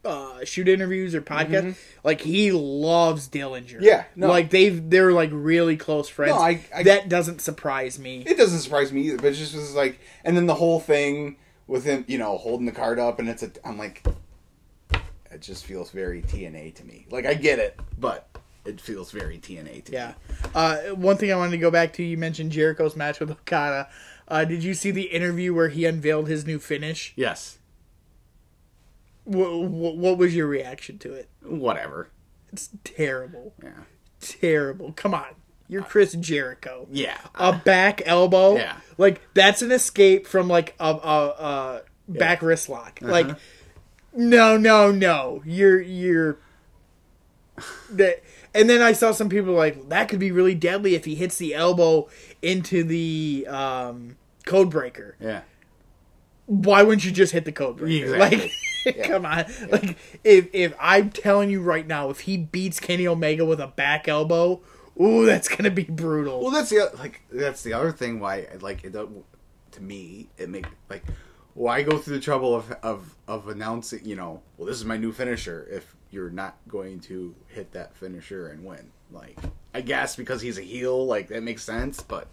[0.06, 3.76] uh shoot interviews or podcasts, like he loves Dillinger.
[3.76, 3.84] Mm-hmm.
[3.84, 4.28] Yeah, no.
[4.28, 6.36] Like they've they're like really close friends.
[6.36, 8.24] No, I- I- that doesn't surprise me.
[8.28, 11.38] It doesn't surprise me either, but it just was like, and then the whole thing
[11.68, 14.06] with him, you know, holding the card up, and it's a, I'm like,
[15.32, 17.06] it just feels very TNA to me.
[17.10, 18.28] Like I get it, but
[18.66, 19.98] it feels very TNA to me.
[19.98, 20.14] Yeah.
[20.54, 23.90] Uh, one thing I wanted to go back to, you mentioned Jericho's match with Okada.
[24.28, 27.14] Uh, did you see the interview where he unveiled his new finish?
[27.16, 27.58] Yes.
[29.26, 31.30] What, what was your reaction to it?
[31.42, 32.10] Whatever.
[32.52, 33.54] It's terrible.
[33.64, 33.72] Yeah.
[34.22, 34.94] Terrible.
[34.94, 35.36] Come on.
[35.68, 36.88] You're Chris Jericho.
[36.92, 37.18] Yeah.
[37.36, 38.58] A back elbow.
[38.58, 38.78] Yeah.
[38.98, 43.00] Like, that's an escape from, like, a, a, a back wrist lock.
[43.02, 43.12] Uh-huh.
[43.12, 43.28] Like,
[44.14, 45.42] no, no, no.
[45.46, 46.38] You're, you're.
[47.92, 51.16] That, and then I saw some people like, that could be really deadly if he
[51.16, 52.10] hits the elbow
[52.42, 55.16] into the um, code breaker.
[55.20, 55.42] yeah.
[56.46, 58.14] Why wouldn't you just hit the code breaker?
[58.16, 58.52] Exactly.
[58.86, 59.46] Like, come on.
[59.70, 63.68] Like, if if I'm telling you right now, if he beats Kenny Omega with a
[63.68, 64.60] back elbow,
[65.02, 66.42] ooh, that's gonna be brutal.
[66.42, 70.66] Well, that's the like that's the other thing why like it to me it make
[70.90, 71.04] like
[71.54, 74.98] why go through the trouble of of of announcing you know well this is my
[74.98, 79.38] new finisher if you're not going to hit that finisher and win like
[79.74, 82.28] I guess because he's a heel like that makes sense but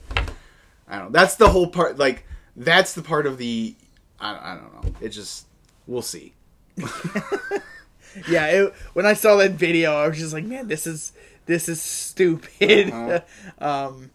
[0.89, 2.25] I don't know that's the whole part like
[2.57, 3.75] that's the part of the
[4.21, 5.47] I, I don't know it just
[5.87, 6.35] we'll see
[8.29, 11.13] yeah, it, when I saw that video, I was just like, man, this is
[11.47, 12.91] this is stupid.
[12.91, 13.21] Uh-huh.
[13.89, 14.11] um,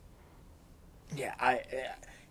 [1.15, 1.61] yeah, I.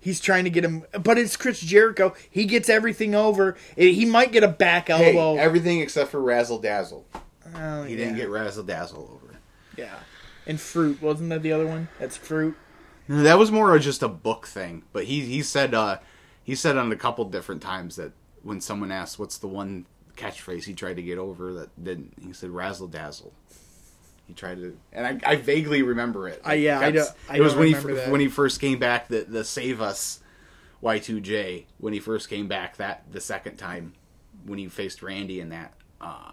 [0.00, 2.14] He's trying to get him, but it's Chris Jericho.
[2.30, 3.56] He gets everything over.
[3.74, 5.40] He might get a back hey elbow.
[5.40, 7.06] everything except for Razzle Dazzle
[7.54, 9.34] Oh, he didn't get Razzle Dazzle over
[9.76, 9.98] yeah.
[10.46, 11.88] And fruit wasn't that the other one?
[11.98, 12.56] That's fruit.
[13.08, 15.98] That was more of just a book thing, but he he said uh,
[16.42, 19.86] he said on a couple different times that when someone asked what's the one
[20.16, 23.32] catchphrase he tried to get over that didn't, he said razzle dazzle.
[24.26, 26.40] He tried to, and I, I vaguely remember it.
[26.46, 28.10] Uh, yeah, I don't- I it was when he that.
[28.10, 29.08] when he first came back.
[29.08, 30.20] The the save us
[30.82, 33.94] Y2J when he first came back that the second time
[34.44, 35.74] when he faced Randy in that.
[36.00, 36.32] Uh,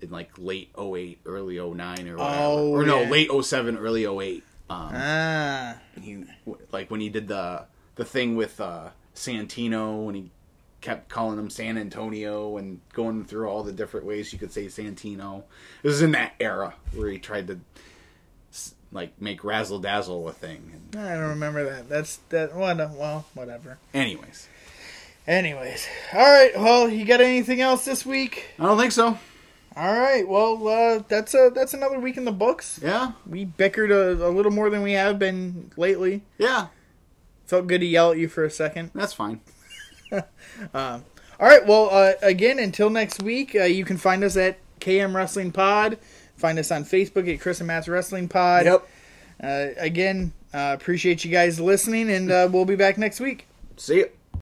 [0.00, 2.18] in like late 08, early 09 or whatever.
[2.18, 3.10] Oh, or no, yeah.
[3.10, 4.42] late 07, early 08.
[4.70, 6.24] Um, Ah, he
[6.72, 7.64] like when he did the
[7.96, 10.30] the thing with uh Santino when he
[10.80, 14.66] kept calling him San Antonio and going through all the different ways you could say
[14.66, 15.42] Santino.
[15.82, 17.60] It was in that era where he tried to
[18.92, 20.70] like make razzle dazzle a thing.
[20.92, 21.88] And I don't remember that.
[21.88, 22.54] That's that.
[22.54, 23.78] Well, whatever.
[23.92, 24.48] anyways,
[25.26, 26.52] Anyways, all right.
[26.54, 28.46] Well, you got anything else this week?
[28.58, 29.18] I don't think so.
[29.76, 30.26] All right.
[30.26, 32.78] Well, uh, that's a that's another week in the books.
[32.82, 36.22] Yeah, We bickered a, a little more than we have been lately.
[36.38, 36.68] yeah,
[37.46, 38.90] Felt good to yell at you for a second.
[38.94, 39.40] that's fine.
[40.74, 41.02] All
[41.40, 41.66] right.
[41.66, 45.98] Well, uh, again, until next week, uh, you can find us at KM Wrestling Pod.
[46.36, 48.66] Find us on Facebook at Kris and Matt's Wrestling Pod.
[48.66, 48.88] Yep.
[49.42, 53.46] Uh, again, uh, appreciate you guys listening, and uh, we'll be back next week.
[53.76, 54.04] See ya.